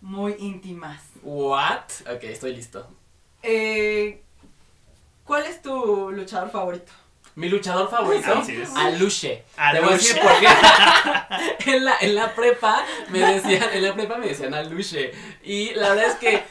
muy 0.00 0.36
íntimas. 0.38 1.02
What? 1.22 1.84
Ok, 2.12 2.24
estoy 2.24 2.54
listo. 2.56 2.86
Eh, 3.42 4.22
¿Cuál 5.24 5.44
es 5.46 5.60
tu 5.62 6.10
luchador 6.12 6.50
favorito? 6.50 6.92
Mi 7.36 7.48
luchador 7.48 7.90
favorito. 7.90 8.32
Aluche. 8.32 8.64
Aluche. 8.76 9.44
Te 9.72 9.80
voy 9.80 9.88
a 9.88 9.92
decir 9.96 10.20
por 10.20 10.38
qué. 10.38 10.46
en, 11.66 11.84
la, 11.84 11.96
en 12.00 12.14
la 12.14 12.34
prepa 12.34 12.84
me 13.10 13.18
decían, 13.20 13.68
en 13.72 13.82
la 13.82 13.94
prepa 13.94 14.16
me 14.18 14.28
decían 14.28 14.54
Aluche. 14.54 15.12
Y 15.42 15.72
la 15.74 15.90
verdad 15.90 16.06
es 16.06 16.14
que, 16.16 16.42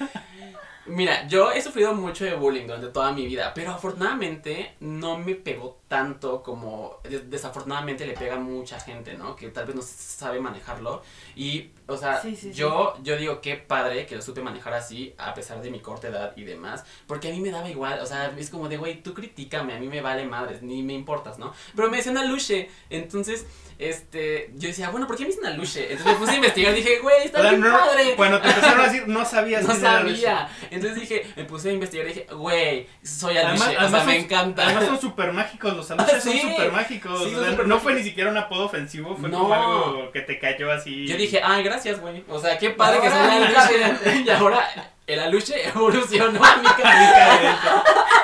mira, 0.86 1.28
yo 1.28 1.52
he 1.52 1.62
sufrido 1.62 1.93
mucho 1.93 2.26
de 2.26 2.36
bullying 2.36 2.65
durante 2.67 2.88
toda 2.88 3.12
mi 3.12 3.26
vida, 3.26 3.52
pero 3.54 3.71
afortunadamente 3.71 4.76
no 4.80 5.17
me 5.17 5.36
pegó 5.36 5.80
tanto 5.93 6.41
como 6.41 6.97
des- 7.08 7.29
desafortunadamente 7.29 8.03
le 8.08 8.13
pega 8.13 8.34
a 8.34 8.39
mucha 8.39 8.79
gente, 8.79 9.13
¿no? 9.13 9.36
Que 9.36 9.49
tal 9.49 9.65
vez 9.67 9.75
no 9.75 9.84
sabe 9.84 10.39
manejarlo. 10.39 11.03
Y, 11.36 11.69
o 11.86 11.95
sea, 11.95 12.19
Sí, 12.19 12.36
sí, 12.36 12.51
sí. 12.51 12.53
yo, 12.53 12.97
yo 13.03 13.15
digo 13.15 13.41
qué 13.41 13.58
padre 13.58 14.08
que 14.08 14.15
lo 14.15 14.23
supe 14.23 14.41
manejar 14.41 14.73
así, 14.73 15.13
a 15.19 15.36
pesar 15.36 15.62
de 15.62 15.69
mi 15.69 15.82
corta 15.82 16.08
edad 16.08 16.34
y 16.36 16.45
demás, 16.45 16.84
porque 17.06 17.27
a 17.27 17.32
mí 17.32 17.39
me 17.41 17.51
daba 17.51 17.69
igual, 17.69 17.99
o 17.99 18.08
sea, 18.08 18.34
es 18.36 18.49
como 18.49 18.69
de, 18.69 18.77
güey, 18.77 19.03
tú 19.03 19.13
critícame, 19.13 19.75
a 19.75 19.79
mí 19.79 19.88
me 19.88 20.01
vale 20.01 20.25
madres, 20.25 20.63
ni 20.63 20.82
me 20.82 20.93
importas, 20.93 21.38
¿no? 21.38 21.53
Pero 21.75 21.91
me 21.91 21.97
decían 21.97 22.17
Aluche, 22.17 22.71
entonces, 22.89 23.45
este, 23.77 24.51
yo 24.56 24.67
decía, 24.69 24.89
bueno, 24.89 25.06
¿por 25.06 25.15
qué 25.15 25.23
me 25.23 25.29
dicen 25.29 25.45
Aluche? 25.45 25.91
Entonces 25.91 26.13
me 26.13 26.19
puse 26.19 26.32
a 26.32 26.36
investigar, 26.36 26.73
dije, 26.73 26.99
güey, 26.99 27.25
está 27.25 27.41
bien 27.41 27.60
no- 27.62 27.71
padre. 27.71 28.15
Cuando 28.15 28.39
te 28.41 28.47
empezaron 28.47 28.79
a 28.79 28.84
decir, 28.86 29.08
no 29.08 29.25
sabías 29.25 29.63
No 29.67 29.75
sabía. 29.75 30.49
Entonces 30.71 30.99
dije, 31.01 31.23
me 31.36 31.43
puse 31.45 31.69
a 31.69 31.73
investigar 31.73 32.06
y 32.08 32.10
dije, 32.13 32.27
güey, 32.34 32.88
soy 33.03 33.38
Aluche, 33.38 33.43
Además, 33.63 33.67
o 33.67 33.71
sea, 33.71 33.82
además 33.82 34.06
me 34.06 34.13
son- 34.15 34.23
encanta. 34.23 34.65
Además 34.65 34.86
son 34.86 35.01
super 35.10 35.34
mágicos, 35.34 35.75
los 35.75 35.83
Ah, 35.91 36.08
sí. 36.22 36.39
son 36.39 36.52
super 36.52 36.72
mágicos. 36.72 37.19
Sí, 37.19 37.26
o 37.26 37.30
son 37.32 37.41
sea, 37.43 37.52
súper 37.52 37.67
no 37.67 37.80
fue 37.80 37.93
ni 37.96 38.04
siquiera 38.04 38.30
un 38.32 38.38
apodo 38.38 38.65
ofensivo, 38.65 39.15
fue 39.15 39.30
No. 39.30 39.39
como 39.39 39.54
algo 39.54 40.12
que 40.12 40.22
te 40.22 40.39
cayó 40.39 40.72
así. 40.72 41.06
Yo 41.08 41.17
dije, 41.17 41.41
ay, 41.43 41.63
gracias, 41.63 42.00
güey. 42.00 42.24
O 42.30 42.39
sea, 42.39 42.58
qué 42.58 42.69
padre 42.72 43.02
que 43.02 43.08
Ahora 43.08 43.34
Aluche. 43.36 44.24
y 44.26 44.30
ahora 44.30 44.91
el 45.08 45.19
Aluche 45.19 45.67
evolucionó 45.67 46.43
a 46.43 46.56
mi 46.58 46.67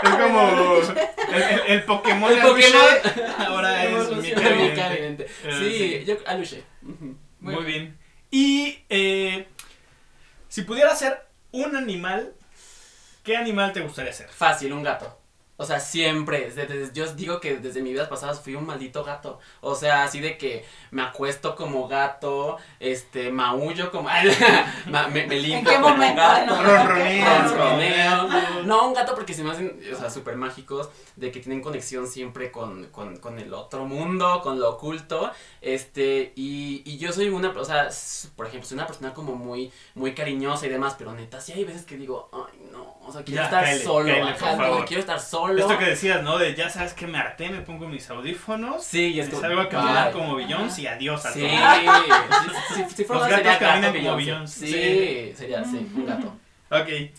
Es 0.03 0.09
como 0.15 0.77
el, 1.29 1.41
el- 1.41 1.61
el 1.67 1.83
Pokémon. 1.83 2.31
El 2.31 2.39
Aluche, 2.41 2.71
Pokémon. 2.71 3.31
Ahora 3.47 3.83
es 3.85 4.09
Mica. 4.11 4.49
Evidente. 4.93 5.23
Eh, 5.43 5.55
Sí, 5.59 5.77
sí. 5.77 6.05
yo 6.05 6.15
Aluche. 6.25 6.63
Muy 7.41 7.63
bien. 7.65 7.97
Y 8.31 8.79
eh, 8.89 9.47
si 10.47 10.61
pudiera 10.63 10.95
ser 10.95 11.21
un 11.51 11.75
animal, 11.75 12.33
¿qué 13.23 13.35
animal 13.37 13.73
te 13.73 13.81
gustaría 13.81 14.13
ser? 14.13 14.29
Fácil, 14.29 14.71
un 14.73 14.83
gato. 14.83 15.18
O 15.61 15.65
sea, 15.65 15.81
siempre. 15.81 16.51
Desde, 16.51 16.89
yo 16.93 17.05
digo 17.15 17.41
que 17.41 17.57
desde 17.57 17.81
mi 17.81 17.91
vida 17.91 18.07
pasada 18.07 18.33
fui 18.33 18.55
un 18.55 18.65
maldito 18.65 19.03
gato. 19.03 19.39
O 19.59 19.75
sea, 19.75 20.05
así 20.05 20.21
de 20.21 20.37
que 20.37 20.63
me 20.91 21.01
acuesto 21.01 21.53
como 21.53 21.89
gato, 21.89 22.55
este, 22.79 23.29
maullo 23.29 23.91
como. 23.91 24.07
me, 24.87 25.27
me, 25.27 25.37
limpio 25.37 25.57
¿En 25.57 25.65
qué 25.65 25.75
como 25.75 25.89
momento? 25.89 26.21
gato. 26.21 26.63
Ronroneo. 26.63 28.29
No, 28.63 28.87
un 28.87 28.93
gato 28.93 29.13
porque 29.13 29.33
se 29.33 29.43
me 29.43 29.51
hacen, 29.51 29.81
o 29.93 29.97
sea, 29.97 30.09
súper 30.09 30.37
mágicos, 30.37 30.89
de 31.17 31.29
que 31.29 31.41
tienen 31.41 31.61
conexión 31.61 32.07
siempre 32.07 32.51
con, 32.51 32.85
con, 32.85 33.17
con, 33.17 33.37
el 33.37 33.53
otro 33.53 33.85
mundo, 33.85 34.39
con 34.41 34.61
lo 34.61 34.69
oculto. 34.69 35.29
Este, 35.59 36.31
y, 36.37 36.83
y 36.85 36.97
yo 36.99 37.11
soy 37.11 37.27
una, 37.27 37.49
o 37.49 37.65
sea, 37.65 37.89
por 38.37 38.47
ejemplo, 38.47 38.65
soy 38.65 38.77
una 38.77 38.87
persona 38.87 39.13
como 39.13 39.35
muy, 39.35 39.73
muy 39.93 40.13
cariñosa 40.13 40.67
y 40.67 40.69
demás, 40.69 40.95
pero 40.97 41.11
neta, 41.11 41.41
sí 41.41 41.51
hay 41.51 41.65
veces 41.65 41.83
que 41.83 41.97
digo, 41.97 42.29
ay, 42.31 42.61
no, 42.71 42.95
o 43.09 43.11
sea, 43.11 43.23
quiero 43.23 43.43
estar 43.43 43.77
solo, 43.77 44.85
quiero 44.85 44.99
estar 45.01 45.19
solo. 45.19 45.59
Esto 45.59 45.77
que 45.77 45.85
decías, 45.85 46.23
¿no? 46.23 46.37
De 46.37 46.53
ya 46.53 46.69
sabes 46.69 46.93
que 46.93 47.07
me 47.07 47.17
harté, 47.17 47.49
me 47.49 47.61
pongo 47.61 47.87
mis 47.87 48.09
audífonos. 48.09 48.83
Sí, 48.83 49.13
y 49.13 49.19
es 49.19 49.29
como. 49.29 49.41
Salgo 49.41 49.61
a 49.61 49.69
caminar 49.69 50.11
como 50.11 50.35
Beyoncé 50.35 50.83
y 50.83 50.87
adiós 50.87 51.25
a 51.25 51.33
sí. 51.33 51.41
todo. 51.41 52.89
si, 52.95 53.05
Los 53.09 53.27
gatos 53.27 53.57
caminan 53.57 53.93
como 53.93 54.15
Beyoncé. 54.15 54.67
Sí, 54.67 55.33
sería, 55.35 55.63
sí, 55.63 55.89
un 55.93 56.05
gato. 56.05 56.37
Ok. 56.69 57.11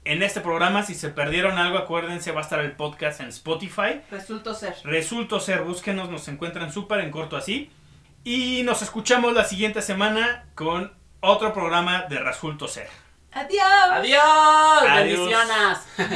en 0.10 0.24
este 0.24 0.42
programa. 0.42 0.84
Si 0.84 0.96
se 0.96 1.10
perdieron 1.10 1.60
algo, 1.60 1.78
acuérdense, 1.78 2.32
va 2.32 2.40
a 2.40 2.44
estar 2.44 2.60
el 2.60 2.72
podcast 2.72 3.22
en 3.22 3.28
Spotify. 3.28 4.02
Resulto 4.10 4.56
ser. 4.56 4.74
Resulto 4.84 5.40
ser, 5.40 5.62
búsquenos, 5.62 6.10
nos 6.10 6.28
encuentran 6.28 6.74
súper 6.74 7.02
en 7.02 7.12
corto 7.12 7.38
así. 7.38 7.70
Y 8.24 8.64
nos 8.64 8.82
escuchamos 8.82 9.34
la 9.34 9.44
siguiente 9.46 9.84
semana 9.84 10.46
con 10.56 10.92
otro 11.20 11.54
programa 11.54 12.06
de 12.10 12.18
Resulto 12.20 12.68
ser. 12.68 12.88
Adiós. 13.32 13.64
Adiós. 13.92 14.84
Bendiciones. 14.96 15.78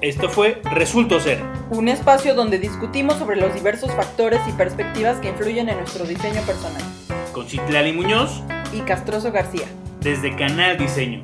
Esto 0.00 0.30
fue 0.30 0.62
Resulto 0.64 1.20
Ser. 1.20 1.42
Un 1.68 1.88
espacio 1.88 2.34
donde 2.34 2.58
discutimos 2.58 3.18
sobre 3.18 3.36
los 3.36 3.52
diversos 3.52 3.94
factores 3.94 4.40
y 4.48 4.52
perspectivas 4.52 5.18
que 5.18 5.28
influyen 5.28 5.68
en 5.68 5.76
nuestro 5.76 6.06
diseño 6.06 6.40
personal. 6.42 6.82
Con 7.34 7.46
Citlali 7.46 7.92
Muñoz 7.92 8.42
y 8.72 8.80
Castroso 8.80 9.32
García. 9.32 9.66
Desde 10.00 10.34
Canal 10.36 10.78
Diseño. 10.78 11.22